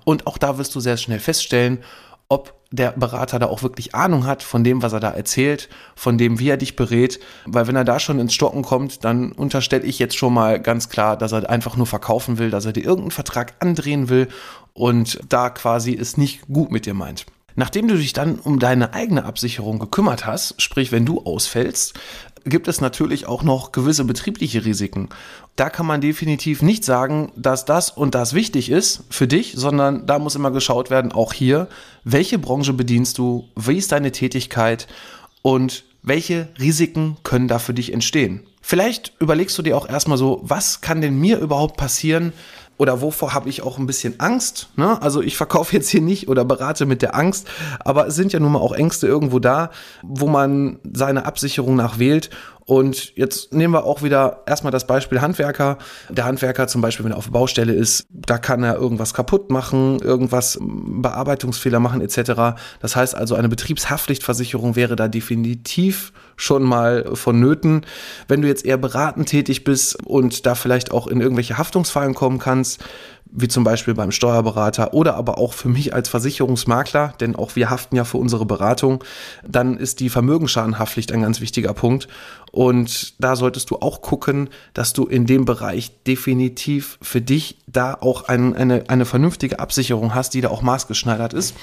Und 0.03 0.27
auch 0.27 0.37
da 0.37 0.59
wirst 0.59 0.75
du 0.75 0.81
sehr 0.81 0.97
schnell 0.97 1.21
feststellen, 1.21 1.79
ob 2.29 2.55
der 2.71 2.91
Berater 2.93 3.39
da 3.39 3.47
auch 3.47 3.63
wirklich 3.63 3.95
Ahnung 3.95 4.27
hat 4.27 4.43
von 4.43 4.65
dem, 4.65 4.83
was 4.83 4.93
er 4.93 5.01
da 5.01 5.11
erzählt, 5.11 5.69
von 5.95 6.19
dem, 6.19 6.41
wie 6.41 6.49
er 6.49 6.57
dich 6.57 6.75
berät. 6.75 7.21
Weil 7.47 7.69
wenn 7.69 7.77
er 7.77 7.85
da 7.85 8.01
schon 8.01 8.19
ins 8.19 8.35
Stocken 8.35 8.63
kommt, 8.63 9.05
dann 9.05 9.33
unterstelle 9.33 9.85
ich 9.85 9.99
jetzt 9.99 10.17
schon 10.17 10.35
mal 10.35 10.61
ganz 10.61 10.89
klar, 10.89 11.17
dass 11.17 11.33
er 11.33 11.49
einfach 11.49 11.77
nur 11.77 11.87
verkaufen 11.87 12.39
will, 12.39 12.51
dass 12.51 12.67
er 12.67 12.73
dir 12.73 12.83
irgendeinen 12.83 13.13
Vertrag 13.13 13.55
andrehen 13.61 14.09
will 14.09 14.29
und 14.73 15.21
da 15.29 15.51
quasi 15.51 15.95
es 15.95 16.17
nicht 16.17 16.49
gut 16.49 16.73
mit 16.73 16.87
dir 16.87 16.95
meint. 16.95 17.27
Nachdem 17.57 17.87
du 17.87 17.97
dich 17.97 18.13
dann 18.13 18.41
um 18.41 18.59
deine 18.59 18.95
eigene 18.95 19.25
Absicherung 19.25 19.79
gekümmert 19.79 20.27
hast, 20.27 20.61
sprich 20.61 20.91
wenn 20.91 21.07
du 21.07 21.23
ausfällst, 21.23 21.95
gibt 22.45 22.69
es 22.69 22.81
natürlich 22.81 23.27
auch 23.27 23.43
noch 23.43 23.73
gewisse 23.73 24.05
betriebliche 24.05 24.65
Risiken. 24.65 25.09
Da 25.57 25.71
kann 25.71 25.87
man 25.87 26.01
definitiv 26.01 26.63
nicht 26.63 26.85
sagen, 26.85 27.33
dass 27.37 27.65
das 27.65 27.91
und 27.91 28.15
das 28.15 28.35
wichtig 28.35 28.71
ist 28.71 29.05
für 29.11 29.27
dich, 29.27 29.55
sondern 29.57 30.07
da 30.07 30.19
muss 30.19 30.35
immer 30.35 30.51
geschaut 30.51 30.91
werden, 30.91 31.13
auch 31.13 31.33
hier, 31.33 31.69
welche 32.05 32.39
Branche 32.39 32.73
bedienst 32.73 33.19
du, 33.19 33.49
wie 33.57 33.79
ist 33.79 33.93
deine 33.93 34.13
Tätigkeit 34.13 34.87
und 35.43 35.85
welche 36.03 36.49
Risiken 36.61 37.17
können 37.23 37.49
da 37.49 37.59
für 37.59 37.75
dich 37.75 37.93
entstehen. 37.93 38.47
Vielleicht 38.61 39.13
überlegst 39.21 39.57
du 39.59 39.63
dir 39.63 39.77
auch 39.77 39.89
erstmal 39.89 40.19
so, 40.19 40.41
was 40.43 40.81
kann 40.81 41.01
denn 41.01 41.19
mir 41.19 41.39
überhaupt 41.39 41.77
passieren, 41.77 42.33
oder 42.77 43.01
wovor 43.01 43.35
habe 43.35 43.49
ich 43.49 43.63
auch 43.63 43.79
ein 43.79 43.87
bisschen 43.87 44.19
Angst? 44.21 44.69
Ne? 44.77 45.01
Also 45.01 45.23
ich 45.23 45.37
verkaufe 45.37 45.75
jetzt 45.75 45.89
hier 45.89 46.01
nicht 46.01 46.29
oder 46.29 46.45
berate 46.45 46.87
mit 46.87 47.03
der 47.03 47.15
Angst, 47.15 47.49
aber 47.81 48.09
es 48.09 48.15
sind 48.15 48.33
ja 48.33 48.41
nun 48.41 48.53
mal 48.53 48.59
auch 48.59 48.73
Ängste 48.73 49.07
irgendwo 49.07 49.39
da, 49.39 49.71
wo 50.03 50.27
man 50.27 50.79
seine 50.93 51.27
Absicherung 51.27 51.77
nach 51.77 51.99
wählt. 51.99 52.31
Und 52.67 53.15
jetzt 53.15 53.53
nehmen 53.53 53.75
wir 53.75 53.85
auch 53.85 54.03
wieder 54.03 54.43
erstmal 54.47 54.71
das 54.71 54.87
Beispiel 54.87 55.21
Handwerker. 55.21 55.77
Der 56.09 56.25
Handwerker 56.25 56.67
zum 56.67 56.81
Beispiel, 56.81 57.05
wenn 57.05 57.13
er 57.13 57.19
auf 57.19 57.27
der 57.27 57.33
Baustelle 57.33 57.75
ist, 57.75 58.07
da 58.09 58.39
kann 58.39 58.63
er 58.63 58.77
irgendwas 58.77 59.13
kaputt 59.13 59.51
machen, 59.51 59.99
irgendwas 60.01 60.59
Bearbeitungsfehler 60.61 61.79
machen 61.79 62.01
etc. 62.01 62.57
Das 62.81 62.97
heißt 62.97 63.15
also, 63.15 63.35
eine 63.35 63.51
Betriebshaftpflichtversicherung 63.51 64.77
wäre 64.77 64.97
da 64.97 65.09
definitiv 65.09 66.13
schon 66.37 66.63
mal 66.63 67.15
vonnöten. 67.15 67.87
Wenn 68.29 68.43
du 68.43 68.49
jetzt 68.49 68.65
eher 68.65 68.79
beratend 68.79 69.29
tätig 69.29 69.65
bist 69.65 70.05
und 70.05 70.47
da 70.47 70.55
vielleicht 70.55 70.91
auch 70.91 71.07
in 71.07 71.21
irgendwelche 71.21 71.59
Haftungsfallen 71.59 72.15
kommen 72.15 72.39
kannst, 72.39 72.83
wie 73.37 73.49
zum 73.49 73.65
Beispiel 73.65 73.95
beim 73.95 74.13
Steuerberater 74.13 74.95
oder 74.95 75.17
aber 75.17 75.39
auch 75.39 75.55
für 75.55 75.69
mich 75.69 75.93
als 75.93 76.09
Versicherungsmakler, 76.09 77.15
denn 77.19 77.35
auch 77.35 77.57
wir 77.57 77.69
haften 77.69 77.97
ja 77.97 78.05
für 78.05 78.19
unsere 78.19 78.47
Beratung, 78.47 79.03
dann 79.47 79.77
ist 79.77 79.99
die 79.99 80.09
Vermögensschadenhaftpflicht 80.09 81.11
ein 81.11 81.23
ganz 81.23 81.41
wichtiger 81.41 81.75
Punkt. 81.75 82.07
Und 82.53 83.21
da 83.21 83.35
solltest 83.35 83.71
du 83.71 83.79
auch 83.79 84.03
gucken, 84.03 84.51
dass 84.73 84.93
du 84.93 85.07
in 85.07 85.27
dem 85.27 85.45
Bereich 85.45 86.05
definitiv 86.05 86.99
für 87.03 87.21
dich 87.21 87.59
da 87.67 87.95
auch 87.95 88.29
ein, 88.29 88.55
eine, 88.55 88.85
eine 88.89 89.05
vernünftige 89.05 89.59
Absicherung 89.59 90.15
hast, 90.15 90.35
die 90.35 90.41
da 90.41 90.51
auch 90.51 90.63
maßgeschneidert 90.63 91.33
ist. 91.33 91.57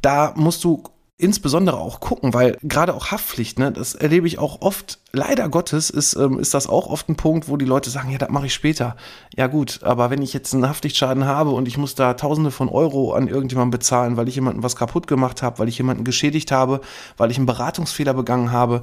Da 0.00 0.32
musst 0.36 0.64
du 0.64 0.84
insbesondere 1.20 1.78
auch 1.78 2.00
gucken, 2.00 2.32
weil 2.32 2.56
gerade 2.62 2.94
auch 2.94 3.10
Haftpflicht, 3.10 3.58
ne, 3.58 3.70
das 3.70 3.94
erlebe 3.94 4.26
ich 4.26 4.38
auch 4.38 4.62
oft, 4.62 4.98
leider 5.12 5.48
Gottes 5.48 5.90
ist, 5.90 6.14
ähm, 6.14 6.38
ist 6.38 6.54
das 6.54 6.66
auch 6.66 6.86
oft 6.86 7.08
ein 7.08 7.16
Punkt, 7.16 7.48
wo 7.48 7.56
die 7.56 7.66
Leute 7.66 7.90
sagen, 7.90 8.10
ja, 8.10 8.18
das 8.18 8.30
mache 8.30 8.46
ich 8.46 8.54
später. 8.54 8.96
Ja 9.36 9.46
gut, 9.46 9.80
aber 9.82 10.10
wenn 10.10 10.22
ich 10.22 10.32
jetzt 10.32 10.54
einen 10.54 10.68
Haftpflichtschaden 10.68 11.26
habe 11.26 11.50
und 11.50 11.68
ich 11.68 11.76
muss 11.76 11.94
da 11.94 12.14
Tausende 12.14 12.50
von 12.50 12.68
Euro 12.68 13.12
an 13.12 13.28
irgendjemanden 13.28 13.70
bezahlen, 13.70 14.16
weil 14.16 14.28
ich 14.28 14.34
jemanden 14.34 14.62
was 14.62 14.76
kaputt 14.76 15.06
gemacht 15.06 15.42
habe, 15.42 15.58
weil 15.58 15.68
ich 15.68 15.78
jemanden 15.78 16.04
geschädigt 16.04 16.52
habe, 16.52 16.80
weil 17.16 17.30
ich 17.30 17.36
einen 17.36 17.46
Beratungsfehler 17.46 18.14
begangen 18.14 18.50
habe, 18.50 18.80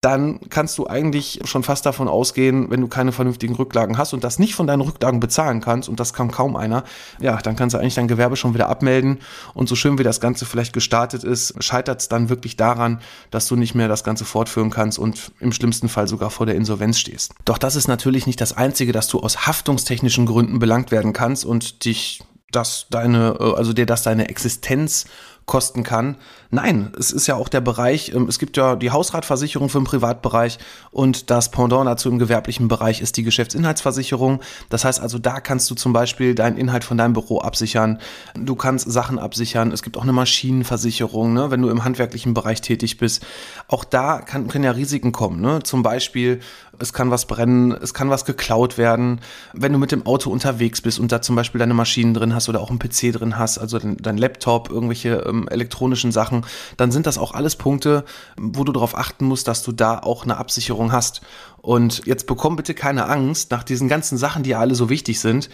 dann 0.00 0.38
kannst 0.48 0.78
du 0.78 0.86
eigentlich 0.86 1.40
schon 1.44 1.64
fast 1.64 1.84
davon 1.84 2.06
ausgehen, 2.06 2.70
wenn 2.70 2.80
du 2.80 2.86
keine 2.86 3.10
vernünftigen 3.10 3.56
Rücklagen 3.56 3.98
hast 3.98 4.12
und 4.12 4.22
das 4.22 4.38
nicht 4.38 4.54
von 4.54 4.68
deinen 4.68 4.82
Rücklagen 4.82 5.18
bezahlen 5.18 5.60
kannst, 5.60 5.88
und 5.88 5.98
das 5.98 6.12
kann 6.12 6.30
kaum 6.30 6.54
einer, 6.54 6.84
ja, 7.20 7.36
dann 7.38 7.56
kannst 7.56 7.74
du 7.74 7.78
eigentlich 7.78 7.96
dein 7.96 8.06
Gewerbe 8.06 8.36
schon 8.36 8.54
wieder 8.54 8.68
abmelden. 8.68 9.18
Und 9.54 9.68
so 9.68 9.74
schön 9.74 9.98
wie 9.98 10.04
das 10.04 10.20
Ganze 10.20 10.46
vielleicht 10.46 10.72
gestartet 10.72 11.24
ist, 11.24 11.54
scheitert 11.62 12.00
es 12.00 12.08
dann 12.08 12.28
wirklich 12.28 12.56
daran, 12.56 13.00
dass 13.32 13.48
du 13.48 13.56
nicht 13.56 13.74
mehr 13.74 13.88
das 13.88 14.04
Ganze 14.04 14.24
fortführen 14.24 14.70
kannst 14.70 15.00
und 15.00 15.32
im 15.40 15.52
schlimmsten 15.52 15.88
Fall 15.88 16.06
sogar 16.06 16.30
vor 16.30 16.46
der 16.46 16.54
Insolvenz 16.54 16.98
stehst. 16.98 17.34
Doch 17.44 17.58
das 17.58 17.74
ist 17.74 17.88
natürlich 17.88 18.26
nicht 18.26 18.40
das 18.40 18.56
Einzige, 18.56 18.92
dass 18.92 19.08
du 19.08 19.18
aus 19.18 19.48
haftungstechnischen 19.48 20.26
Gründen 20.26 20.60
belangt 20.60 20.92
werden 20.92 21.12
kannst 21.12 21.44
und 21.44 21.84
dich 21.84 22.22
dass 22.50 22.86
deine, 22.90 23.36
äh, 23.38 23.54
also 23.56 23.72
dir 23.72 23.86
das 23.86 24.02
deine 24.02 24.28
Existenz 24.28 25.06
kosten 25.48 25.82
kann. 25.82 26.16
Nein, 26.50 26.92
es 26.98 27.12
ist 27.12 27.26
ja 27.26 27.34
auch 27.34 27.50
der 27.50 27.60
Bereich, 27.60 28.14
ähm, 28.14 28.26
es 28.26 28.38
gibt 28.38 28.56
ja 28.56 28.74
die 28.74 28.90
Hausratversicherung 28.90 29.68
für 29.68 29.80
den 29.80 29.84
Privatbereich 29.84 30.58
und 30.90 31.28
das 31.30 31.50
Pendant 31.50 31.86
dazu 31.86 32.08
im 32.08 32.18
gewerblichen 32.18 32.68
Bereich 32.68 33.02
ist 33.02 33.18
die 33.18 33.22
Geschäftsinhaltsversicherung. 33.22 34.40
Das 34.70 34.82
heißt 34.86 34.98
also, 34.98 35.18
da 35.18 35.40
kannst 35.40 35.70
du 35.70 35.74
zum 35.74 35.92
Beispiel 35.92 36.34
deinen 36.34 36.56
Inhalt 36.56 36.84
von 36.84 36.96
deinem 36.96 37.12
Büro 37.12 37.40
absichern. 37.40 37.98
Du 38.34 38.54
kannst 38.54 38.90
Sachen 38.90 39.18
absichern. 39.18 39.72
Es 39.72 39.82
gibt 39.82 39.98
auch 39.98 40.04
eine 40.04 40.14
Maschinenversicherung, 40.14 41.34
ne, 41.34 41.50
wenn 41.50 41.60
du 41.60 41.68
im 41.68 41.84
handwerklichen 41.84 42.32
Bereich 42.32 42.62
tätig 42.62 42.96
bist. 42.96 43.26
Auch 43.66 43.84
da 43.84 44.20
kann, 44.22 44.48
können 44.48 44.64
ja 44.64 44.70
Risiken 44.70 45.12
kommen. 45.12 45.42
Ne? 45.42 45.62
Zum 45.64 45.82
Beispiel, 45.82 46.40
es 46.78 46.92
kann 46.92 47.10
was 47.10 47.26
brennen, 47.26 47.72
es 47.72 47.92
kann 47.92 48.10
was 48.10 48.24
geklaut 48.24 48.78
werden. 48.78 49.20
Wenn 49.52 49.72
du 49.72 49.78
mit 49.78 49.92
dem 49.92 50.06
Auto 50.06 50.30
unterwegs 50.30 50.80
bist 50.80 50.98
und 50.98 51.12
da 51.12 51.20
zum 51.20 51.36
Beispiel 51.36 51.58
deine 51.58 51.74
Maschinen 51.74 52.14
drin 52.14 52.34
hast 52.34 52.48
oder 52.48 52.60
auch 52.60 52.70
einen 52.70 52.78
PC 52.78 53.12
drin 53.12 53.36
hast, 53.36 53.58
also 53.58 53.78
dein, 53.78 53.96
dein 53.96 54.16
Laptop, 54.16 54.70
irgendwelche 54.70 55.24
ähm, 55.26 55.48
elektronischen 55.48 56.12
Sachen, 56.12 56.37
dann 56.76 56.90
sind 56.90 57.06
das 57.06 57.18
auch 57.18 57.32
alles 57.32 57.56
Punkte, 57.56 58.04
wo 58.38 58.64
du 58.64 58.72
darauf 58.72 58.96
achten 58.96 59.24
musst, 59.26 59.48
dass 59.48 59.62
du 59.62 59.72
da 59.72 59.98
auch 59.98 60.24
eine 60.24 60.36
Absicherung 60.36 60.92
hast. 60.92 61.20
Und 61.58 62.06
jetzt 62.06 62.26
bekomm 62.26 62.56
bitte 62.56 62.74
keine 62.74 63.06
Angst 63.06 63.50
nach 63.50 63.64
diesen 63.64 63.88
ganzen 63.88 64.18
Sachen, 64.18 64.42
die 64.42 64.50
ja 64.50 64.60
alle 64.60 64.74
so 64.74 64.88
wichtig 64.88 65.20
sind 65.20 65.48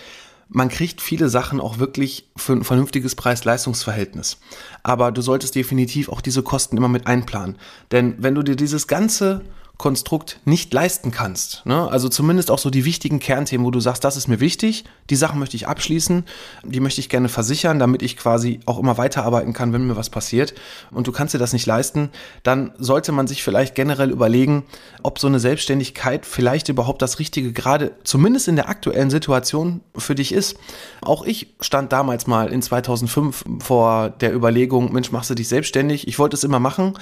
man 0.49 0.69
kriegt 0.69 1.01
viele 1.01 1.29
Sachen 1.29 1.61
auch 1.61 1.79
wirklich 1.79 2.31
für 2.37 2.53
ein 2.53 2.65
vernünftiges 2.65 3.15
Preis-Leistungs-Verhältnis. 3.15 4.39
Aber 4.83 5.13
du 5.13 5.23
solltest 5.23 5.55
definitiv 5.55 6.09
auch 6.09 6.21
diese 6.21 6.43
Kosten 6.43 6.77
immer 6.77 6.89
mit 6.89 7.07
einplanen. 7.07 7.57
Denn 7.91 8.15
wenn 8.19 8.35
du 8.35 8.43
dir 8.43 8.57
dieses 8.57 8.87
ganze 8.87 9.43
Konstrukt 9.77 10.39
nicht 10.45 10.73
leisten 10.73 11.11
kannst. 11.11 11.67
Ne? 11.67 11.89
Also 11.91 12.09
zumindest 12.09 12.51
auch 12.51 12.61
so 12.61 12.71
die 12.71 12.85
wichtigen 12.85 13.19
Kernthemen, 13.19 13.67
wo 13.67 13.73
du 13.73 13.81
sagst, 13.81 14.05
das 14.05 14.17
ist 14.17 14.29
mir 14.29 14.39
wichtig, 14.39 14.85
die 15.11 15.17
Sachen 15.17 15.41
möchte 15.41 15.57
ich 15.57 15.67
abschließen, 15.67 16.25
die 16.63 16.79
möchte 16.79 17.01
ich 17.01 17.09
gerne 17.09 17.29
versichern, 17.29 17.81
damit 17.81 18.01
ich 18.03 18.17
quasi 18.17 18.61
auch 18.67 18.79
immer 18.79 18.99
weiterarbeiten 18.99 19.53
kann, 19.53 19.73
wenn 19.73 19.87
mir 19.87 19.97
was 19.97 20.11
passiert. 20.11 20.55
Und 20.93 21.09
du 21.09 21.13
kannst 21.13 21.35
dir 21.35 21.39
das 21.39 21.53
nicht 21.53 21.67
leisten, 21.67 22.11
dann 22.45 22.73
sollte 22.79 23.11
man 23.11 23.27
sich 23.27 23.43
vielleicht 23.43 23.75
generell 23.75 24.11
überlegen, 24.11 24.63
ob 25.03 25.19
so 25.19 25.27
eine 25.27 25.41
Selbstständigkeit 25.41 26.25
vielleicht 26.25 26.69
überhaupt 26.69 27.03
das 27.03 27.19
Richtige 27.19 27.53
gerade, 27.53 27.93
zumindest 28.05 28.47
in 28.47 28.57
der 28.57 28.69
aktuellen 28.69 29.11
Situation 29.11 29.81
für 29.97 30.15
dich 30.15 30.33
ist. 30.33 30.57
Auch 31.03 31.25
ich 31.25 31.55
stand 31.61 31.93
damals 31.93 32.29
mal 32.29 32.53
in 32.53 32.63
2005 32.63 33.45
vor 33.59 34.11
der 34.11 34.33
Überlegung, 34.33 34.93
Mensch, 34.93 35.11
machst 35.11 35.31
du 35.31 35.35
dich 35.35 35.49
selbstständig? 35.49 36.07
Ich 36.07 36.21
wollte 36.21 36.37
es 36.37 36.45
immer 36.45 36.61
machen, 36.61 36.95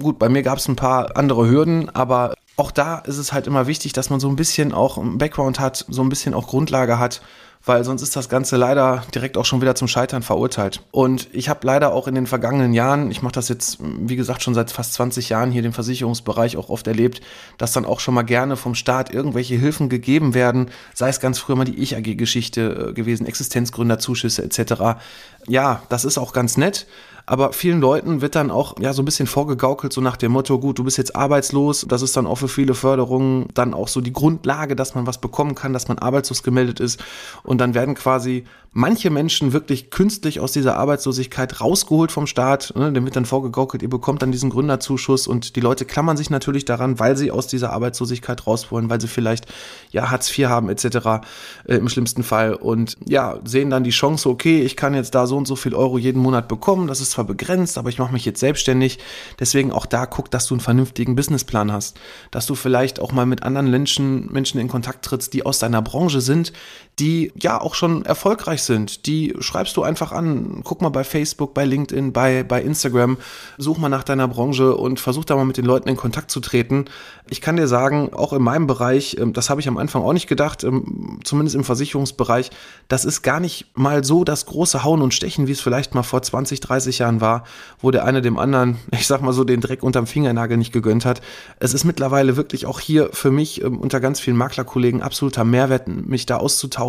Gut, 0.00 0.18
bei 0.18 0.28
mir 0.28 0.42
gab 0.42 0.58
es 0.58 0.68
ein 0.68 0.76
paar 0.76 1.16
andere 1.16 1.48
Hürden, 1.48 1.88
aber 1.90 2.34
auch 2.56 2.70
da 2.70 2.98
ist 2.98 3.18
es 3.18 3.32
halt 3.32 3.46
immer 3.46 3.66
wichtig, 3.66 3.92
dass 3.92 4.10
man 4.10 4.20
so 4.20 4.28
ein 4.28 4.36
bisschen 4.36 4.72
auch 4.72 4.98
einen 4.98 5.18
Background 5.18 5.58
hat, 5.60 5.84
so 5.88 6.02
ein 6.02 6.08
bisschen 6.08 6.34
auch 6.34 6.46
Grundlage 6.46 6.98
hat, 6.98 7.22
weil 7.66 7.82
sonst 7.82 8.02
ist 8.02 8.14
das 8.14 8.28
Ganze 8.28 8.56
leider 8.56 9.02
direkt 9.14 9.36
auch 9.36 9.44
schon 9.44 9.60
wieder 9.60 9.74
zum 9.74 9.88
Scheitern 9.88 10.22
verurteilt. 10.22 10.82
Und 10.92 11.28
ich 11.32 11.48
habe 11.48 11.66
leider 11.66 11.92
auch 11.92 12.06
in 12.06 12.14
den 12.14 12.26
vergangenen 12.26 12.72
Jahren, 12.72 13.10
ich 13.10 13.22
mache 13.22 13.32
das 13.32 13.48
jetzt, 13.48 13.78
wie 13.80 14.16
gesagt, 14.16 14.42
schon 14.42 14.54
seit 14.54 14.70
fast 14.70 14.94
20 14.94 15.30
Jahren 15.30 15.50
hier 15.50 15.62
den 15.62 15.72
Versicherungsbereich 15.72 16.56
auch 16.56 16.70
oft 16.70 16.86
erlebt, 16.86 17.20
dass 17.58 17.72
dann 17.72 17.84
auch 17.84 17.98
schon 17.98 18.14
mal 18.14 18.22
gerne 18.22 18.56
vom 18.56 18.74
Staat 18.74 19.12
irgendwelche 19.12 19.56
Hilfen 19.56 19.88
gegeben 19.88 20.32
werden, 20.32 20.70
sei 20.94 21.08
es 21.08 21.20
ganz 21.20 21.40
früher 21.40 21.56
mal 21.56 21.64
die 21.64 21.78
Ich-AG-Geschichte 21.78 22.90
äh, 22.90 22.92
gewesen, 22.92 23.26
Existenzgründerzuschüsse 23.26 24.44
etc. 24.44 25.00
Ja, 25.48 25.82
das 25.88 26.04
ist 26.04 26.18
auch 26.18 26.32
ganz 26.32 26.56
nett, 26.56 26.86
aber 27.28 27.52
vielen 27.52 27.80
Leuten 27.80 28.20
wird 28.20 28.36
dann 28.36 28.52
auch 28.52 28.78
ja 28.78 28.92
so 28.92 29.02
ein 29.02 29.04
bisschen 29.04 29.26
vorgegaukelt, 29.26 29.92
so 29.92 30.00
nach 30.00 30.16
dem 30.16 30.30
Motto, 30.30 30.60
gut, 30.60 30.78
du 30.78 30.84
bist 30.84 30.96
jetzt 30.96 31.16
arbeitslos. 31.16 31.84
Das 31.88 32.00
ist 32.02 32.16
dann 32.16 32.26
auch 32.26 32.36
für 32.36 32.48
viele 32.48 32.74
Förderungen 32.74 33.48
dann 33.52 33.74
auch 33.74 33.88
so 33.88 34.00
die 34.00 34.12
Grundlage, 34.12 34.76
dass 34.76 34.94
man 34.94 35.08
was 35.08 35.18
bekommen 35.18 35.56
kann, 35.56 35.72
dass 35.72 35.88
man 35.88 35.98
arbeitslos 35.98 36.44
gemeldet 36.44 36.78
ist. 36.78 37.02
Und 37.42 37.58
dann 37.58 37.74
werden 37.74 37.96
quasi 37.96 38.44
manche 38.76 39.08
Menschen 39.08 39.54
wirklich 39.54 39.88
künstlich 39.88 40.38
aus 40.38 40.52
dieser 40.52 40.76
Arbeitslosigkeit 40.76 41.62
rausgeholt 41.62 42.12
vom 42.12 42.26
Staat. 42.26 42.74
Ne? 42.76 42.92
Dem 42.92 43.06
wird 43.06 43.16
dann 43.16 43.24
vorgegaukelt, 43.24 43.82
ihr 43.82 43.88
bekommt 43.88 44.20
dann 44.20 44.32
diesen 44.32 44.50
Gründerzuschuss 44.50 45.26
und 45.26 45.56
die 45.56 45.60
Leute 45.60 45.86
klammern 45.86 46.18
sich 46.18 46.28
natürlich 46.28 46.66
daran, 46.66 46.98
weil 46.98 47.16
sie 47.16 47.30
aus 47.30 47.46
dieser 47.46 47.72
Arbeitslosigkeit 47.72 48.46
raus 48.46 48.70
wollen, 48.70 48.90
weil 48.90 49.00
sie 49.00 49.08
vielleicht 49.08 49.46
ja 49.92 50.10
Hartz 50.10 50.30
IV 50.30 50.48
haben 50.48 50.68
etc. 50.68 51.24
Äh, 51.64 51.76
im 51.76 51.88
schlimmsten 51.88 52.22
Fall 52.22 52.52
und 52.52 52.98
ja, 53.08 53.38
sehen 53.44 53.70
dann 53.70 53.82
die 53.82 53.90
Chance, 53.90 54.28
okay, 54.28 54.60
ich 54.60 54.76
kann 54.76 54.92
jetzt 54.92 55.14
da 55.14 55.26
so 55.26 55.38
und 55.38 55.48
so 55.48 55.56
viel 55.56 55.74
Euro 55.74 55.96
jeden 55.96 56.20
Monat 56.20 56.46
bekommen. 56.46 56.86
Das 56.86 57.00
ist 57.00 57.12
zwar 57.12 57.24
begrenzt, 57.24 57.78
aber 57.78 57.88
ich 57.88 57.98
mache 57.98 58.12
mich 58.12 58.26
jetzt 58.26 58.40
selbstständig. 58.40 58.98
Deswegen 59.40 59.72
auch 59.72 59.86
da 59.86 60.04
guck, 60.04 60.30
dass 60.30 60.48
du 60.48 60.54
einen 60.54 60.60
vernünftigen 60.60 61.16
Businessplan 61.16 61.72
hast, 61.72 61.98
dass 62.30 62.44
du 62.44 62.54
vielleicht 62.54 63.00
auch 63.00 63.12
mal 63.12 63.24
mit 63.24 63.42
anderen 63.42 63.70
Menschen, 63.70 64.30
Menschen 64.30 64.60
in 64.60 64.68
Kontakt 64.68 65.02
trittst, 65.02 65.32
die 65.32 65.46
aus 65.46 65.60
deiner 65.60 65.80
Branche 65.80 66.20
sind, 66.20 66.52
die 66.98 67.30
ja 67.38 67.60
auch 67.60 67.74
schon 67.74 68.06
erfolgreich 68.06 68.62
sind. 68.62 69.04
Die 69.04 69.34
schreibst 69.40 69.76
du 69.76 69.82
einfach 69.82 70.12
an. 70.12 70.62
Guck 70.64 70.80
mal 70.80 70.88
bei 70.88 71.04
Facebook, 71.04 71.52
bei 71.52 71.66
LinkedIn, 71.66 72.12
bei, 72.12 72.42
bei 72.42 72.62
Instagram. 72.62 73.18
Such 73.58 73.76
mal 73.76 73.90
nach 73.90 74.02
deiner 74.02 74.26
Branche 74.28 74.74
und 74.74 74.98
versuch 74.98 75.26
da 75.26 75.36
mal 75.36 75.44
mit 75.44 75.58
den 75.58 75.66
Leuten 75.66 75.90
in 75.90 75.96
Kontakt 75.96 76.30
zu 76.30 76.40
treten. 76.40 76.86
Ich 77.28 77.42
kann 77.42 77.56
dir 77.56 77.68
sagen, 77.68 78.14
auch 78.14 78.32
in 78.32 78.42
meinem 78.42 78.66
Bereich, 78.66 79.16
ähm, 79.20 79.34
das 79.34 79.50
habe 79.50 79.60
ich 79.60 79.68
am 79.68 79.76
Anfang 79.76 80.02
auch 80.02 80.14
nicht 80.14 80.26
gedacht, 80.26 80.64
ähm, 80.64 81.20
zumindest 81.22 81.54
im 81.54 81.64
Versicherungsbereich, 81.64 82.50
das 82.88 83.04
ist 83.04 83.20
gar 83.20 83.40
nicht 83.40 83.76
mal 83.76 84.02
so 84.02 84.24
das 84.24 84.46
große 84.46 84.82
Hauen 84.82 85.02
und 85.02 85.12
Stechen, 85.12 85.46
wie 85.48 85.52
es 85.52 85.60
vielleicht 85.60 85.94
mal 85.94 86.02
vor 86.02 86.22
20, 86.22 86.60
30 86.60 87.00
Jahren 87.00 87.20
war, 87.20 87.44
wo 87.80 87.90
der 87.90 88.04
eine 88.04 88.22
dem 88.22 88.38
anderen, 88.38 88.78
ich 88.92 89.06
sag 89.06 89.20
mal 89.20 89.34
so, 89.34 89.44
den 89.44 89.60
Dreck 89.60 89.82
unterm 89.82 90.06
Fingernagel 90.06 90.56
nicht 90.56 90.72
gegönnt 90.72 91.04
hat. 91.04 91.20
Es 91.58 91.74
ist 91.74 91.84
mittlerweile 91.84 92.38
wirklich 92.38 92.64
auch 92.64 92.80
hier 92.80 93.10
für 93.12 93.30
mich 93.30 93.62
ähm, 93.62 93.78
unter 93.78 94.00
ganz 94.00 94.18
vielen 94.18 94.38
Maklerkollegen 94.38 95.02
absoluter 95.02 95.44
Mehrwert, 95.44 95.88
mich 95.88 96.24
da 96.24 96.38
auszutauschen, 96.38 96.85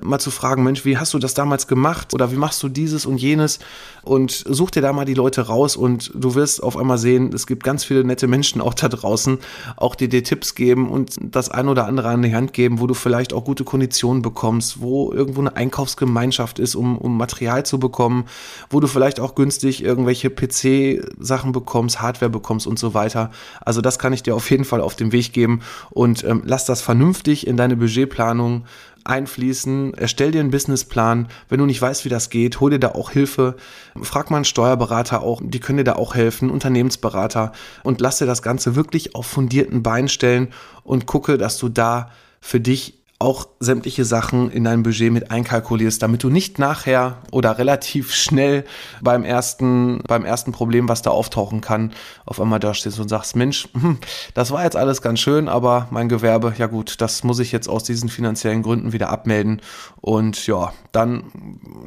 mal 0.00 0.18
zu 0.18 0.30
fragen, 0.30 0.62
Mensch, 0.64 0.84
wie 0.84 0.98
hast 0.98 1.14
du 1.14 1.18
das 1.18 1.34
damals 1.34 1.66
gemacht 1.66 2.14
oder 2.14 2.32
wie 2.32 2.36
machst 2.36 2.62
du 2.62 2.68
dieses 2.68 3.06
und 3.06 3.18
jenes 3.18 3.58
und 4.02 4.30
such 4.30 4.70
dir 4.70 4.82
da 4.82 4.92
mal 4.92 5.04
die 5.04 5.14
Leute 5.14 5.42
raus 5.42 5.76
und 5.76 6.10
du 6.14 6.34
wirst 6.34 6.62
auf 6.62 6.76
einmal 6.76 6.98
sehen, 6.98 7.32
es 7.34 7.46
gibt 7.46 7.62
ganz 7.62 7.84
viele 7.84 8.04
nette 8.04 8.26
Menschen 8.26 8.60
auch 8.60 8.74
da 8.74 8.88
draußen, 8.88 9.38
auch 9.76 9.94
die 9.94 10.08
dir 10.08 10.24
Tipps 10.24 10.54
geben 10.54 10.90
und 10.90 11.16
das 11.20 11.50
ein 11.50 11.68
oder 11.68 11.86
andere 11.86 12.08
an 12.08 12.22
die 12.22 12.34
Hand 12.34 12.52
geben, 12.52 12.80
wo 12.80 12.86
du 12.86 12.94
vielleicht 12.94 13.32
auch 13.32 13.44
gute 13.44 13.64
Konditionen 13.64 14.22
bekommst, 14.22 14.80
wo 14.80 15.12
irgendwo 15.12 15.40
eine 15.40 15.56
Einkaufsgemeinschaft 15.56 16.58
ist, 16.58 16.74
um, 16.74 16.96
um 16.96 17.16
Material 17.16 17.64
zu 17.66 17.78
bekommen, 17.78 18.24
wo 18.70 18.80
du 18.80 18.86
vielleicht 18.86 19.20
auch 19.20 19.34
günstig 19.34 19.82
irgendwelche 19.82 20.30
PC-Sachen 20.30 21.52
bekommst, 21.52 22.00
Hardware 22.00 22.30
bekommst 22.30 22.66
und 22.66 22.78
so 22.78 22.94
weiter. 22.94 23.30
Also 23.60 23.80
das 23.80 23.98
kann 23.98 24.12
ich 24.12 24.22
dir 24.22 24.34
auf 24.34 24.50
jeden 24.50 24.64
Fall 24.64 24.80
auf 24.80 24.96
den 24.96 25.12
Weg 25.12 25.32
geben 25.32 25.60
und 25.90 26.24
ähm, 26.24 26.42
lass 26.44 26.64
das 26.64 26.80
vernünftig 26.80 27.46
in 27.46 27.56
deine 27.56 27.76
Budgetplanung 27.76 28.64
einfließen. 29.08 29.94
Erstell 29.94 30.30
dir 30.30 30.40
einen 30.40 30.50
Businessplan. 30.50 31.28
Wenn 31.48 31.58
du 31.58 31.66
nicht 31.66 31.80
weißt, 31.80 32.04
wie 32.04 32.08
das 32.08 32.30
geht, 32.30 32.60
hol 32.60 32.70
dir 32.70 32.78
da 32.78 32.92
auch 32.92 33.10
Hilfe. 33.10 33.56
Frag 34.02 34.30
mal 34.30 34.36
einen 34.36 34.44
Steuerberater 34.44 35.22
auch, 35.22 35.40
die 35.42 35.60
können 35.60 35.78
dir 35.78 35.84
da 35.84 35.96
auch 35.96 36.14
helfen, 36.14 36.50
Unternehmensberater 36.50 37.52
und 37.82 38.00
lass 38.00 38.18
dir 38.18 38.26
das 38.26 38.42
Ganze 38.42 38.76
wirklich 38.76 39.14
auf 39.14 39.26
fundierten 39.26 39.82
Beinen 39.82 40.08
stellen 40.08 40.48
und 40.84 41.06
gucke, 41.06 41.38
dass 41.38 41.58
du 41.58 41.68
da 41.68 42.10
für 42.40 42.60
dich 42.60 42.97
auch 43.20 43.48
sämtliche 43.58 44.04
Sachen 44.04 44.48
in 44.50 44.62
dein 44.62 44.84
Budget 44.84 45.12
mit 45.12 45.32
einkalkulierst, 45.32 46.00
damit 46.00 46.22
du 46.22 46.30
nicht 46.30 46.60
nachher 46.60 47.18
oder 47.32 47.58
relativ 47.58 48.14
schnell 48.14 48.64
beim 49.00 49.24
ersten, 49.24 50.00
beim 50.06 50.24
ersten 50.24 50.52
Problem, 50.52 50.88
was 50.88 51.02
da 51.02 51.10
auftauchen 51.10 51.60
kann, 51.60 51.92
auf 52.26 52.40
einmal 52.40 52.60
da 52.60 52.74
stehst 52.74 53.00
und 53.00 53.08
sagst, 53.08 53.34
Mensch, 53.34 53.68
hm, 53.72 53.98
das 54.34 54.52
war 54.52 54.62
jetzt 54.62 54.76
alles 54.76 55.02
ganz 55.02 55.18
schön, 55.18 55.48
aber 55.48 55.88
mein 55.90 56.08
Gewerbe, 56.08 56.54
ja 56.58 56.66
gut, 56.66 57.00
das 57.00 57.24
muss 57.24 57.40
ich 57.40 57.50
jetzt 57.50 57.68
aus 57.68 57.82
diesen 57.82 58.08
finanziellen 58.08 58.62
Gründen 58.62 58.92
wieder 58.92 59.08
abmelden. 59.08 59.62
Und 60.00 60.46
ja, 60.46 60.72
dann, 60.92 61.24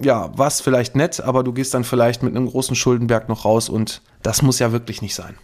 ja, 0.02 0.38
war 0.38 0.48
es 0.48 0.60
vielleicht 0.60 0.98
nett, 0.98 1.22
aber 1.22 1.44
du 1.44 1.54
gehst 1.54 1.74
dann 1.74 1.86
vielleicht 1.86 2.24
mit 2.24 2.36
einem 2.36 2.48
großen 2.48 2.76
Schuldenberg 2.76 3.30
noch 3.30 3.46
raus 3.46 3.70
und 3.70 4.02
das 4.22 4.42
muss 4.42 4.60
ja 4.60 4.74
wirklich 4.74 5.02
nicht 5.02 5.16
sein. 5.16 5.36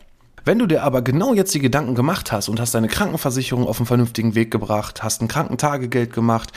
Wenn 0.47 0.59
du 0.59 0.65
dir 0.65 0.83
aber 0.83 1.01
genau 1.01 1.33
jetzt 1.33 1.53
die 1.53 1.59
Gedanken 1.59 1.93
gemacht 1.93 2.31
hast 2.31 2.47
und 2.47 2.61
hast 2.61 2.73
deine 2.73 2.87
Krankenversicherung 2.87 3.67
auf 3.67 3.79
einen 3.79 3.85
vernünftigen 3.85 4.33
Weg 4.33 4.49
gebracht, 4.49 5.03
hast 5.03 5.21
ein 5.21 5.27
Krankentagegeld 5.27 6.13
gemacht, 6.13 6.53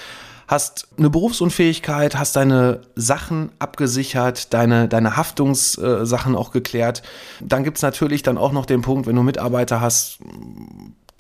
hast 0.47 0.87
eine 0.97 1.11
Berufsunfähigkeit, 1.11 2.17
hast 2.17 2.37
deine 2.37 2.83
Sachen 2.95 3.51
abgesichert, 3.59 4.55
deine, 4.55 4.87
deine 4.87 5.17
Haftungssachen 5.17 6.37
auch 6.37 6.53
geklärt, 6.53 7.03
dann 7.41 7.65
gibt's 7.65 7.83
natürlich 7.83 8.23
dann 8.23 8.39
auch 8.39 8.53
noch 8.53 8.65
den 8.65 8.81
Punkt, 8.81 9.09
wenn 9.09 9.17
du 9.17 9.25
Mitarbeiter 9.25 9.81
hast, 9.81 10.21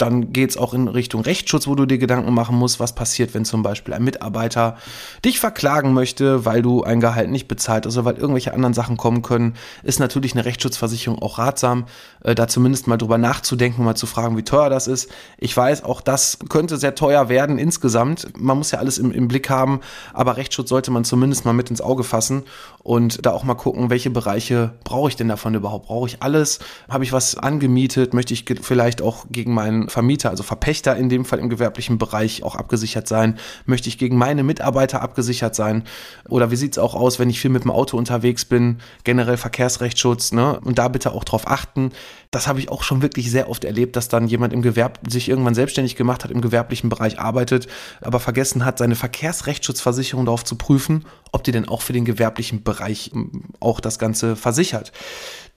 dann 0.00 0.32
geht 0.32 0.50
es 0.50 0.56
auch 0.56 0.74
in 0.74 0.88
Richtung 0.88 1.22
Rechtsschutz, 1.22 1.66
wo 1.66 1.74
du 1.74 1.86
dir 1.86 1.98
Gedanken 1.98 2.32
machen 2.32 2.56
musst, 2.56 2.80
was 2.80 2.94
passiert, 2.94 3.34
wenn 3.34 3.44
zum 3.44 3.62
Beispiel 3.62 3.94
ein 3.94 4.04
Mitarbeiter 4.04 4.76
dich 5.24 5.40
verklagen 5.40 5.92
möchte, 5.92 6.44
weil 6.44 6.62
du 6.62 6.82
ein 6.82 7.00
Gehalt 7.00 7.30
nicht 7.30 7.48
bezahlt, 7.48 7.86
also 7.86 8.04
weil 8.04 8.16
irgendwelche 8.16 8.54
anderen 8.54 8.74
Sachen 8.74 8.96
kommen 8.96 9.22
können, 9.22 9.54
ist 9.82 10.00
natürlich 10.00 10.32
eine 10.32 10.44
Rechtsschutzversicherung 10.44 11.20
auch 11.20 11.38
ratsam, 11.38 11.86
äh, 12.22 12.34
da 12.34 12.48
zumindest 12.48 12.86
mal 12.86 12.96
drüber 12.96 13.18
nachzudenken, 13.18 13.84
mal 13.84 13.94
zu 13.94 14.06
fragen, 14.06 14.36
wie 14.36 14.42
teuer 14.42 14.70
das 14.70 14.86
ist. 14.86 15.10
Ich 15.38 15.56
weiß, 15.56 15.84
auch 15.84 16.00
das 16.00 16.38
könnte 16.48 16.76
sehr 16.76 16.94
teuer 16.94 17.28
werden 17.28 17.58
insgesamt. 17.58 18.28
Man 18.38 18.58
muss 18.58 18.70
ja 18.70 18.78
alles 18.78 18.98
im, 18.98 19.10
im 19.12 19.28
Blick 19.28 19.50
haben, 19.50 19.80
aber 20.12 20.36
Rechtsschutz 20.36 20.68
sollte 20.68 20.90
man 20.90 21.04
zumindest 21.04 21.44
mal 21.44 21.52
mit 21.52 21.70
ins 21.70 21.80
Auge 21.80 22.04
fassen 22.04 22.44
und 22.82 23.26
da 23.26 23.32
auch 23.32 23.44
mal 23.44 23.54
gucken, 23.54 23.90
welche 23.90 24.10
Bereiche 24.10 24.72
brauche 24.84 25.10
ich 25.10 25.16
denn 25.16 25.28
davon 25.28 25.54
überhaupt? 25.54 25.86
Brauche 25.86 26.08
ich 26.08 26.22
alles? 26.22 26.60
Habe 26.88 27.04
ich 27.04 27.12
was 27.12 27.36
angemietet? 27.36 28.14
Möchte 28.14 28.32
ich 28.32 28.46
vielleicht 28.62 29.02
auch 29.02 29.26
gegen 29.30 29.52
meinen 29.52 29.90
Vermieter, 29.90 30.30
also 30.30 30.42
Verpächter 30.42 30.96
in 30.96 31.10
dem 31.10 31.26
Fall 31.26 31.40
im 31.40 31.50
gewerblichen 31.50 31.98
Bereich 31.98 32.42
auch 32.42 32.56
abgesichert 32.56 33.06
sein? 33.06 33.38
Möchte 33.66 33.88
ich 33.88 33.98
gegen 33.98 34.16
meine 34.16 34.42
Mitarbeiter 34.42 35.02
abgesichert 35.02 35.54
sein? 35.54 35.84
Oder 36.28 36.50
wie 36.50 36.56
sieht 36.56 36.72
es 36.72 36.78
auch 36.78 36.94
aus, 36.94 37.18
wenn 37.18 37.28
ich 37.28 37.40
viel 37.40 37.50
mit 37.50 37.64
dem 37.64 37.70
Auto 37.70 37.98
unterwegs 37.98 38.46
bin? 38.46 38.78
Generell 39.04 39.36
Verkehrsrechtsschutz, 39.36 40.32
ne? 40.32 40.58
Und 40.60 40.78
da 40.78 40.88
bitte 40.88 41.12
auch 41.12 41.24
drauf 41.24 41.46
achten. 41.46 41.92
Das 42.30 42.46
habe 42.46 42.60
ich 42.60 42.70
auch 42.70 42.82
schon 42.82 43.02
wirklich 43.02 43.30
sehr 43.30 43.50
oft 43.50 43.64
erlebt, 43.64 43.96
dass 43.96 44.08
dann 44.08 44.28
jemand 44.28 44.52
im 44.52 44.62
Gewerb 44.62 45.00
sich 45.06 45.28
irgendwann 45.28 45.54
selbstständig 45.54 45.96
gemacht 45.96 46.24
hat, 46.24 46.30
im 46.30 46.40
gewerblichen 46.40 46.88
Bereich 46.88 47.18
arbeitet, 47.18 47.66
aber 48.00 48.20
vergessen 48.20 48.64
hat, 48.64 48.78
seine 48.78 48.94
Verkehrsrechtsschutzversicherung 48.94 50.24
darauf 50.24 50.44
zu 50.44 50.56
prüfen, 50.56 51.04
ob 51.32 51.44
die 51.44 51.52
denn 51.52 51.68
auch 51.68 51.82
für 51.82 51.92
den 51.92 52.04
gewerblichen 52.04 52.62
Bereich 52.62 53.10
ähm, 53.14 53.44
auch 53.60 53.80
das 53.80 53.98
Ganze 53.98 54.36
versichert. 54.36 54.92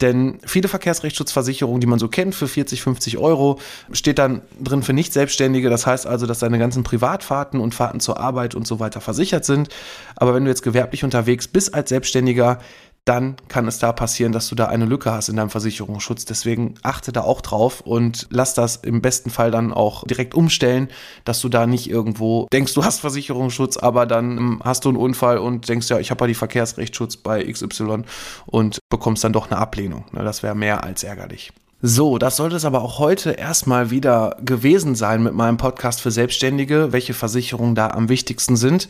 Denn 0.02 0.40
viele 0.46 0.68
Verkehrsrechtsschutzversicherungen, 0.68 1.80
die 1.80 1.88
man 1.88 2.00
so 2.00 2.08
kennt, 2.08 2.36
für 2.36 2.48
40, 2.48 2.82
50 2.82 3.18
Euro, 3.18 3.60
steht 3.92 4.20
dann 4.20 4.42
drin 4.62 4.84
für 4.84 4.94
Nicht-Selbstständige. 4.94 5.70
Das 5.70 5.86
heißt 5.86 6.08
also, 6.08 6.26
dass 6.26 6.40
deine 6.40 6.60
ganzen 6.60 6.84
Privatfahrten 6.84 7.60
und 7.60 7.76
Fahrten 7.76 8.00
zur 8.00 8.20
Arbeit 8.20 8.56
und 8.56 8.68
so 8.68 8.80
weiter 8.80 9.02
versichert 9.02 9.46
sind. 9.46 9.70
Aber 10.16 10.34
wenn 10.34 10.44
du 10.44 10.50
jetzt 10.50 10.64
gewerblich 10.64 11.04
unterwegs 11.04 11.48
bist 11.48 11.74
als 11.74 11.90
Selbstständiger, 11.90 12.60
dann 13.06 13.36
kann 13.50 13.68
es 13.68 13.80
da 13.80 13.92
passieren, 13.92 14.32
dass 14.32 14.48
du 14.48 14.56
da 14.56 14.68
eine 14.68 14.86
Lücke 14.86 15.12
hast 15.12 15.28
in 15.28 15.36
deinem 15.36 15.50
Versicherungsschutz. 15.50 16.26
Deswegen 16.26 16.76
achte 16.84 17.12
da 17.12 17.22
auch 17.22 17.42
drauf 17.42 17.82
und 17.82 18.28
lass 18.30 18.54
das 18.54 18.78
im 18.78 19.02
besten 19.02 19.30
Fall 19.30 19.52
dann 19.52 19.74
auch 19.74 20.06
direkt 20.06 20.34
umstellen, 20.34 20.88
dass 21.26 21.42
du 21.42 21.50
da 21.50 21.68
nicht 21.68 21.90
irgendwo 21.90 22.48
denkst, 22.54 22.74
du 22.74 22.86
hast 22.86 23.02
Versicherungsschutz, 23.02 23.78
aber 23.78 24.06
dann 24.06 24.38
ähm, 24.38 24.62
hast 24.64 24.86
du 24.86 24.90
einen 24.90 24.98
Unfall 24.98 25.38
und 25.38 25.68
denkst, 25.68 25.90
ja, 25.90 26.00
ich 26.00 26.12
habe 26.12 26.24
ja 26.24 26.28
die 26.28 26.34
Verkehrsrechtsschutz 26.34 27.18
bei 27.18 27.44
XY 27.44 28.04
und 28.46 28.80
bekommst 28.90 29.24
dann 29.24 29.34
doch 29.34 29.52
eine 29.52 29.60
Ablehnung. 29.60 30.06
Das 30.14 30.44
wäre 30.44 30.56
mehr 30.56 30.84
als 30.84 31.04
ärgerlich. 31.04 31.52
So, 31.86 32.18
das 32.18 32.38
sollte 32.38 32.56
es 32.56 32.64
aber 32.64 32.82
auch 32.82 32.98
heute 32.98 33.32
erstmal 33.32 33.92
wieder 33.92 34.38
gewesen 34.42 34.96
sein 34.96 35.22
mit 35.22 35.34
meinem 35.34 35.58
Podcast 35.58 36.00
für 36.00 36.12
Selbstständige, 36.12 36.94
welche 36.94 37.14
Versicherungen 37.14 37.76
da 37.76 37.90
am 37.90 38.08
wichtigsten 38.08 38.56
sind. 38.56 38.88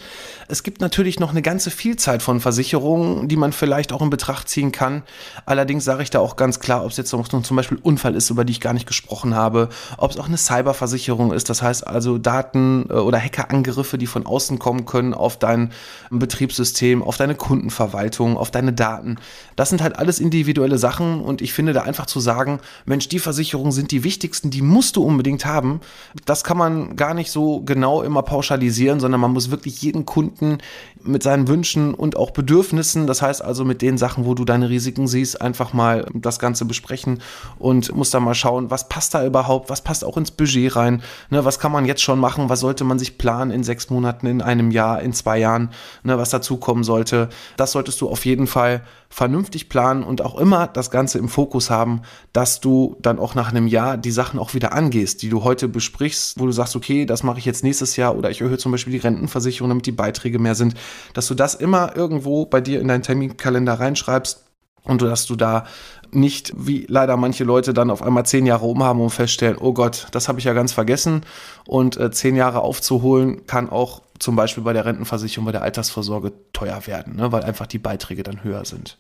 Es 0.48 0.62
gibt 0.62 0.80
natürlich 0.80 1.20
noch 1.20 1.32
eine 1.32 1.42
ganze 1.42 1.72
Vielzahl 1.72 2.20
von 2.20 2.40
Versicherungen, 2.40 3.28
die 3.28 3.36
man 3.36 3.52
vielleicht 3.52 3.94
auch 3.94 4.04
in 4.04 4.12
Betracht 4.12 4.48
ziehen 4.48 4.72
kann. 4.72 5.02
Allerdings 5.48 5.86
sage 5.86 6.04
ich 6.04 6.12
da 6.12 6.20
auch 6.20 6.36
ganz 6.36 6.60
klar, 6.60 6.86
ob 6.86 6.92
es 6.92 6.98
jetzt 6.98 7.12
noch 7.14 7.28
zum 7.28 7.58
Beispiel 7.58 7.80
Unfall 7.82 8.14
ist, 8.14 8.30
über 8.30 8.46
die 8.46 8.52
ich 8.52 8.62
gar 8.62 8.74
nicht 8.74 8.86
gesprochen 8.86 9.34
habe, 9.34 9.70
ob 9.98 10.12
es 10.12 10.18
auch 10.18 10.28
eine 10.28 10.38
Cyberversicherung 10.38 11.34
ist, 11.34 11.50
das 11.50 11.64
heißt 11.64 11.88
also 11.88 12.20
Daten 12.20 12.86
äh, 12.92 12.94
oder 12.94 13.20
Hackerangriffe, 13.20 13.98
die 13.98 14.06
von 14.06 14.28
außen 14.28 14.60
kommen 14.60 14.86
können 14.86 15.16
auf 15.16 15.40
dein 15.40 15.72
Betriebssystem, 16.12 17.02
auf 17.02 17.18
deine 17.18 17.34
Kundenverwaltung, 17.34 18.38
auf 18.38 18.52
deine 18.52 18.72
Daten. 18.72 19.18
Das 19.56 19.72
sind 19.72 19.82
halt 19.82 19.98
alles 19.98 20.20
individuelle 20.20 20.78
Sachen 20.78 21.22
und 21.22 21.42
ich 21.42 21.54
finde 21.54 21.74
da 21.74 21.82
einfach 21.82 22.06
zu 22.06 22.20
sagen, 22.20 22.60
Mensch, 22.86 23.08
die 23.08 23.20
Versicherungen 23.20 23.72
sind 23.72 23.92
die 23.92 24.04
wichtigsten, 24.04 24.50
die 24.50 24.62
musst 24.62 24.96
du 24.96 25.04
unbedingt 25.04 25.46
haben. 25.46 25.82
Das 26.26 26.44
kann 26.44 26.58
man 26.58 26.96
gar 26.96 27.14
nicht 27.14 27.32
so 27.32 27.62
genau 27.62 28.02
immer 28.02 28.24
pauschalisieren, 28.24 29.00
sondern 29.00 29.22
man 29.22 29.32
muss 29.32 29.52
wirklich 29.52 29.82
jeden 29.82 30.06
Kunden 30.06 30.58
mit 31.02 31.24
seinen 31.24 31.48
Wünschen 31.48 31.94
und 31.94 32.16
auch 32.16 32.32
Bedürfnissen, 32.32 33.08
das 33.08 33.22
heißt 33.22 33.44
also 33.44 33.66
mit 33.66 33.82
den 33.82 33.98
Sachen, 33.98 34.26
wo 34.26 34.34
du 34.34 34.46
deine 34.46 34.70
Risiken 34.70 35.08
siehst, 35.08 35.42
einfach 35.42 35.74
mal 35.74 36.06
das 36.14 36.40
Ganze 36.40 36.66
besprechen 36.66 37.20
und 37.60 37.94
muss 37.96 38.10
da 38.10 38.20
mal 38.20 38.36
schauen, 38.36 38.72
was 38.72 38.90
passt 38.90 39.14
da 39.14 39.26
überhaupt, 39.26 39.70
was 39.70 39.82
passt 39.82 40.06
auch 40.06 40.18
ins 40.18 40.32
Budget 40.32 40.76
rein, 40.76 41.02
ne, 41.30 41.46
was 41.46 41.60
kann 41.60 41.72
man 41.72 41.86
jetzt 41.86 42.02
schon 42.02 42.20
machen, 42.20 42.50
was 42.50 42.60
sollte 42.60 42.84
man 42.84 43.00
sich 43.00 43.18
planen 43.18 43.52
in 43.52 43.64
sechs 43.64 43.90
Monaten, 43.90 44.28
in 44.28 44.42
einem 44.42 44.72
Jahr, 44.72 45.02
in 45.02 45.14
zwei 45.14 45.40
Jahren, 45.40 45.70
ne, 46.04 46.18
was 46.18 46.30
dazu 46.30 46.58
kommen 46.58 46.84
sollte. 46.84 47.30
Das 47.58 47.72
solltest 47.72 48.00
du 48.02 48.10
auf 48.10 48.26
jeden 48.26 48.48
Fall 48.48 48.82
vernünftig 49.14 49.70
planen 49.70 50.02
und 50.04 50.24
auch 50.24 50.40
immer 50.40 50.66
das 50.66 50.90
Ganze 50.90 51.20
im 51.20 51.30
Fokus 51.30 51.70
haben, 51.70 52.02
dass 52.34 52.62
du 52.62 52.98
dann 53.00 53.20
auch 53.20 53.36
nach 53.36 53.52
einem 53.52 53.68
Jahr 53.68 53.96
die 53.96 54.10
Sachen 54.10 54.40
auch 54.40 54.56
wieder 54.56 54.74
angehst, 54.74 55.22
die 55.22 55.30
du 55.30 55.44
heute 55.44 55.68
besprichst, 55.68 56.40
wo 56.40 56.48
du 56.48 56.52
sagst, 56.52 56.76
okay, 56.76 57.06
das 57.06 57.22
mache 57.22 57.38
ich 57.38 57.46
jetzt 57.46 57.64
nächstes 57.64 57.96
Jahr 57.96 58.18
oder 58.18 58.32
ich 58.32 58.42
erhöhe 58.42 58.58
zum 58.58 58.72
Beispiel 58.72 58.92
die 58.92 58.98
Rentenversicherung, 58.98 59.70
damit 59.70 59.86
die 59.86 59.92
Beiträge 59.92 60.40
mehr 60.40 60.56
sind, 60.56 60.74
dass 61.14 61.28
du 61.28 61.36
das 61.36 61.54
immer 61.54 61.96
irgendwo 61.96 62.48
bei 62.48 62.60
dir 62.60 62.82
in 62.82 62.88
deinen 62.88 63.04
Terminkalender 63.04 63.76
reinschreibst 63.76 64.46
und 64.84 65.04
dass 65.04 65.28
du 65.28 65.36
da 65.36 65.66
nicht, 66.12 66.52
wie 66.58 66.88
leider 66.90 67.16
manche 67.16 67.44
Leute 67.44 67.74
dann 67.74 67.92
auf 67.92 68.02
einmal 68.02 68.26
zehn 68.26 68.48
Jahre 68.48 68.66
umhaben 68.66 69.00
und 69.00 69.12
feststellen, 69.12 69.58
oh 69.60 69.74
Gott, 69.74 70.08
das 70.12 70.28
habe 70.28 70.40
ich 70.40 70.46
ja 70.46 70.54
ganz 70.54 70.74
vergessen. 70.74 71.22
Und 71.68 71.98
äh, 71.98 72.12
zehn 72.12 72.36
Jahre 72.36 72.62
aufzuholen 72.62 73.46
kann 73.46 73.70
auch 73.70 74.02
zum 74.24 74.36
Beispiel 74.36 74.64
bei 74.64 74.74
der 74.74 74.86
Rentenversicherung, 74.86 75.46
bei 75.46 75.52
der 75.52 75.62
Altersvorsorge 75.62 76.34
teuer 76.54 76.88
werden, 76.88 77.18
ne, 77.18 77.32
weil 77.32 77.44
einfach 77.44 77.68
die 77.68 77.78
Beiträge 77.78 78.24
dann 78.24 78.44
höher 78.44 78.66
sind. 78.66 78.98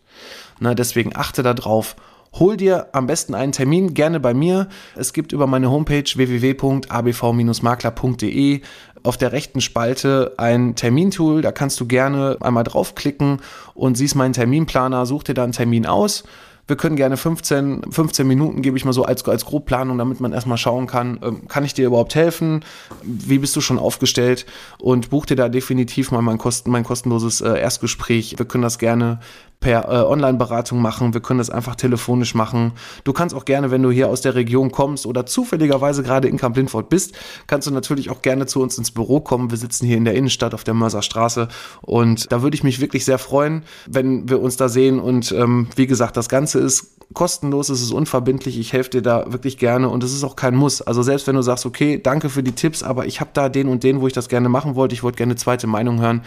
Na, 0.59 0.75
deswegen 0.75 1.15
achte 1.15 1.41
darauf. 1.41 1.95
Hol 2.33 2.57
dir 2.57 2.89
am 2.93 3.07
besten 3.07 3.33
einen 3.35 3.51
Termin, 3.51 3.93
gerne 3.93 4.19
bei 4.19 4.33
mir. 4.33 4.67
Es 4.95 5.13
gibt 5.13 5.33
über 5.33 5.45
meine 5.47 5.71
Homepage 5.71 6.03
www.abv-makler.de 6.03 8.61
auf 9.03 9.17
der 9.17 9.31
rechten 9.31 9.61
Spalte 9.61 10.33
ein 10.37 10.75
Termintool. 10.75 11.41
Da 11.41 11.51
kannst 11.51 11.79
du 11.79 11.85
gerne 11.85 12.37
einmal 12.41 12.63
draufklicken 12.63 13.39
und 13.75 13.95
siehst 13.95 14.15
meinen 14.15 14.33
Terminplaner, 14.33 15.05
such 15.05 15.21
dir 15.23 15.35
da 15.35 15.43
einen 15.43 15.53
Termin 15.53 15.85
aus 15.85 16.23
wir 16.67 16.77
können 16.77 16.95
gerne 16.95 17.17
15, 17.17 17.91
15 17.91 18.25
Minuten, 18.25 18.61
gebe 18.61 18.77
ich 18.77 18.85
mal 18.85 18.93
so 18.93 19.03
als, 19.03 19.27
als 19.27 19.45
Grobplanung, 19.45 19.97
damit 19.97 20.21
man 20.21 20.31
erstmal 20.31 20.57
schauen 20.57 20.87
kann, 20.87 21.19
ähm, 21.21 21.47
kann 21.47 21.65
ich 21.65 21.73
dir 21.73 21.87
überhaupt 21.87 22.15
helfen? 22.15 22.63
Wie 23.03 23.37
bist 23.37 23.55
du 23.55 23.61
schon 23.61 23.79
aufgestellt? 23.79 24.45
Und 24.79 25.09
buch 25.09 25.25
dir 25.25 25.35
da 25.35 25.49
definitiv 25.49 26.11
mal 26.11 26.21
mein, 26.21 26.37
Kosten, 26.37 26.71
mein 26.71 26.83
kostenloses 26.83 27.41
äh, 27.41 27.59
Erstgespräch. 27.59 28.35
Wir 28.37 28.45
können 28.45 28.63
das 28.63 28.77
gerne 28.77 29.19
per 29.63 29.85
äh, 29.85 30.03
Online-Beratung 30.03 30.81
machen, 30.81 31.13
wir 31.13 31.21
können 31.21 31.37
das 31.37 31.49
einfach 31.49 31.75
telefonisch 31.75 32.35
machen. 32.35 32.73
Du 33.05 33.13
kannst 33.13 33.33
auch 33.33 33.45
gerne, 33.45 33.71
wenn 33.71 33.81
du 33.81 33.91
hier 33.91 34.09
aus 34.09 34.19
der 34.19 34.35
Region 34.35 34.71
kommst 34.71 35.05
oder 35.05 35.25
zufälligerweise 35.25 36.03
gerade 36.03 36.27
in 36.27 36.37
Kamp 36.37 36.57
Lindfort 36.57 36.89
bist, 36.89 37.13
kannst 37.47 37.65
du 37.65 37.71
natürlich 37.71 38.09
auch 38.09 38.21
gerne 38.21 38.45
zu 38.45 38.61
uns 38.61 38.77
ins 38.77 38.91
Büro 38.91 39.21
kommen. 39.21 39.51
Wir 39.51 39.57
sitzen 39.57 39.87
hier 39.87 39.95
in 39.95 40.03
der 40.03 40.15
Innenstadt 40.15 40.53
auf 40.53 40.65
der 40.65 40.73
Mörserstraße 40.73 41.47
und 41.81 42.29
da 42.31 42.41
würde 42.41 42.55
ich 42.55 42.63
mich 42.65 42.81
wirklich 42.81 43.05
sehr 43.05 43.17
freuen, 43.17 43.63
wenn 43.87 44.27
wir 44.27 44.41
uns 44.41 44.57
da 44.57 44.67
sehen 44.67 44.99
und 44.99 45.31
ähm, 45.31 45.67
wie 45.77 45.87
gesagt, 45.87 46.17
das 46.17 46.27
Ganze 46.27 46.59
ist 46.59 46.97
kostenlos, 47.13 47.69
es 47.69 47.81
ist 47.81 47.91
unverbindlich, 47.91 48.59
ich 48.59 48.73
helfe 48.73 48.89
dir 48.89 49.01
da 49.01 49.31
wirklich 49.31 49.57
gerne 49.57 49.89
und 49.89 50.03
es 50.03 50.13
ist 50.13 50.23
auch 50.23 50.35
kein 50.35 50.55
Muss. 50.55 50.81
Also 50.81 51.03
selbst 51.03 51.27
wenn 51.27 51.35
du 51.35 51.41
sagst, 51.41 51.65
okay, 51.65 51.99
danke 52.01 52.29
für 52.29 52.43
die 52.43 52.51
Tipps, 52.51 52.83
aber 52.83 53.05
ich 53.05 53.21
habe 53.21 53.29
da 53.33 53.49
den 53.49 53.69
und 53.69 53.83
den, 53.83 54.01
wo 54.01 54.07
ich 54.07 54.13
das 54.13 54.29
gerne 54.29 54.49
machen 54.49 54.75
wollte, 54.75 54.93
ich 54.93 55.03
wollte 55.03 55.17
gerne 55.17 55.35
zweite 55.35 55.67
Meinung 55.67 56.01
hören, 56.01 56.23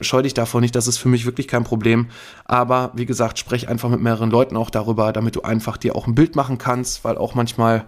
scheu 0.00 0.22
dich 0.22 0.34
davor 0.34 0.60
nicht, 0.60 0.74
das 0.74 0.88
ist 0.88 0.98
für 0.98 1.08
mich 1.08 1.26
wirklich 1.26 1.46
kein 1.46 1.64
Problem. 1.64 2.08
Aber 2.44 2.79
wie 2.94 3.06
gesagt, 3.06 3.38
sprech 3.38 3.68
einfach 3.68 3.88
mit 3.88 4.00
mehreren 4.00 4.30
Leuten 4.30 4.56
auch 4.56 4.70
darüber, 4.70 5.12
damit 5.12 5.36
du 5.36 5.42
einfach 5.42 5.76
dir 5.76 5.94
auch 5.94 6.06
ein 6.06 6.14
Bild 6.14 6.36
machen 6.36 6.58
kannst, 6.58 7.04
weil 7.04 7.18
auch 7.18 7.34
manchmal 7.34 7.84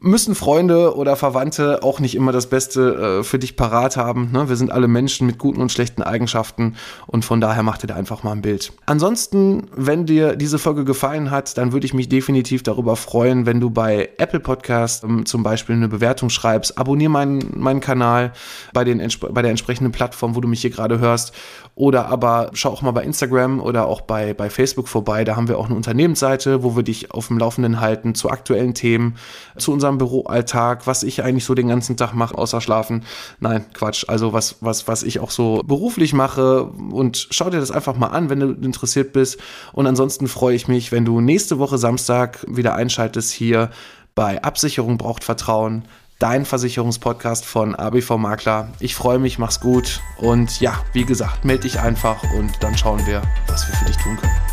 müssen 0.00 0.36
Freunde 0.36 0.96
oder 0.96 1.16
Verwandte 1.16 1.82
auch 1.82 1.98
nicht 1.98 2.14
immer 2.14 2.30
das 2.30 2.46
Beste 2.46 3.20
äh, 3.20 3.24
für 3.24 3.40
dich 3.40 3.56
parat 3.56 3.96
haben. 3.96 4.30
Ne? 4.32 4.48
Wir 4.48 4.54
sind 4.54 4.70
alle 4.70 4.86
Menschen 4.86 5.26
mit 5.26 5.38
guten 5.38 5.60
und 5.60 5.72
schlechten 5.72 6.02
Eigenschaften 6.02 6.76
und 7.08 7.24
von 7.24 7.40
daher 7.40 7.64
mach 7.64 7.78
dir 7.78 7.88
da 7.88 7.96
einfach 7.96 8.22
mal 8.22 8.30
ein 8.30 8.42
Bild. 8.42 8.72
Ansonsten, 8.86 9.66
wenn 9.74 10.06
dir 10.06 10.36
diese 10.36 10.60
Folge 10.60 10.84
gefallen 10.84 11.32
hat, 11.32 11.58
dann 11.58 11.72
würde 11.72 11.84
ich 11.84 11.94
mich 11.94 12.08
definitiv 12.08 12.62
darüber 12.62 12.94
freuen, 12.94 13.44
wenn 13.44 13.58
du 13.58 13.70
bei 13.70 14.10
Apple 14.18 14.38
Podcast 14.38 15.02
ähm, 15.02 15.26
zum 15.26 15.42
Beispiel 15.42 15.74
eine 15.74 15.88
Bewertung 15.88 16.30
schreibst. 16.30 16.78
Abonniere 16.78 17.10
meinen, 17.10 17.58
meinen 17.58 17.80
Kanal 17.80 18.32
bei, 18.72 18.84
den, 18.84 19.02
bei 19.32 19.42
der 19.42 19.50
entsprechenden 19.50 19.90
Plattform, 19.90 20.36
wo 20.36 20.40
du 20.40 20.46
mich 20.46 20.60
hier 20.60 20.70
gerade 20.70 21.00
hörst. 21.00 21.32
Oder 21.74 22.06
aber 22.06 22.50
schau 22.52 22.70
auch 22.70 22.82
mal 22.82 22.92
bei 22.92 23.02
Instagram 23.02 23.60
oder 23.60 23.86
auch 23.86 24.00
bei, 24.00 24.32
bei 24.32 24.48
Facebook 24.48 24.86
vorbei. 24.86 25.24
Da 25.24 25.34
haben 25.34 25.48
wir 25.48 25.58
auch 25.58 25.66
eine 25.66 25.74
Unternehmensseite, 25.74 26.62
wo 26.62 26.76
wir 26.76 26.84
dich 26.84 27.12
auf 27.12 27.28
dem 27.28 27.38
Laufenden 27.38 27.80
halten 27.80 28.14
zu 28.14 28.30
aktuellen 28.30 28.74
Themen, 28.74 29.16
zu 29.56 29.72
unserem 29.72 29.87
unserem 29.88 29.98
Büroalltag, 29.98 30.86
was 30.86 31.02
ich 31.02 31.22
eigentlich 31.24 31.44
so 31.44 31.54
den 31.54 31.68
ganzen 31.68 31.96
Tag 31.96 32.12
mache, 32.12 32.36
außer 32.36 32.60
schlafen. 32.60 33.04
Nein, 33.40 33.64
Quatsch. 33.72 34.04
Also 34.08 34.32
was, 34.32 34.56
was, 34.60 34.86
was 34.86 35.02
ich 35.02 35.20
auch 35.20 35.30
so 35.30 35.62
beruflich 35.64 36.12
mache. 36.12 36.64
Und 36.64 37.28
schau 37.30 37.50
dir 37.50 37.60
das 37.60 37.70
einfach 37.70 37.96
mal 37.96 38.08
an, 38.08 38.30
wenn 38.30 38.40
du 38.40 38.52
interessiert 38.52 39.12
bist. 39.12 39.38
Und 39.72 39.86
ansonsten 39.86 40.28
freue 40.28 40.54
ich 40.54 40.68
mich, 40.68 40.92
wenn 40.92 41.04
du 41.04 41.20
nächste 41.20 41.58
Woche 41.58 41.78
Samstag 41.78 42.44
wieder 42.48 42.74
einschaltest 42.74 43.32
hier 43.32 43.70
bei 44.14 44.42
Absicherung 44.42 44.98
braucht 44.98 45.24
Vertrauen. 45.24 45.84
Dein 46.18 46.44
Versicherungspodcast 46.44 47.44
von 47.44 47.76
ABV 47.76 48.16
Makler. 48.16 48.68
Ich 48.80 48.96
freue 48.96 49.20
mich, 49.20 49.38
mach's 49.38 49.60
gut 49.60 50.00
und 50.18 50.60
ja, 50.60 50.74
wie 50.92 51.04
gesagt, 51.04 51.44
melde 51.44 51.62
dich 51.62 51.78
einfach 51.78 52.24
und 52.36 52.50
dann 52.60 52.76
schauen 52.76 53.06
wir, 53.06 53.22
was 53.46 53.68
wir 53.68 53.76
für 53.76 53.84
dich 53.84 53.96
tun 53.98 54.16
können. 54.16 54.47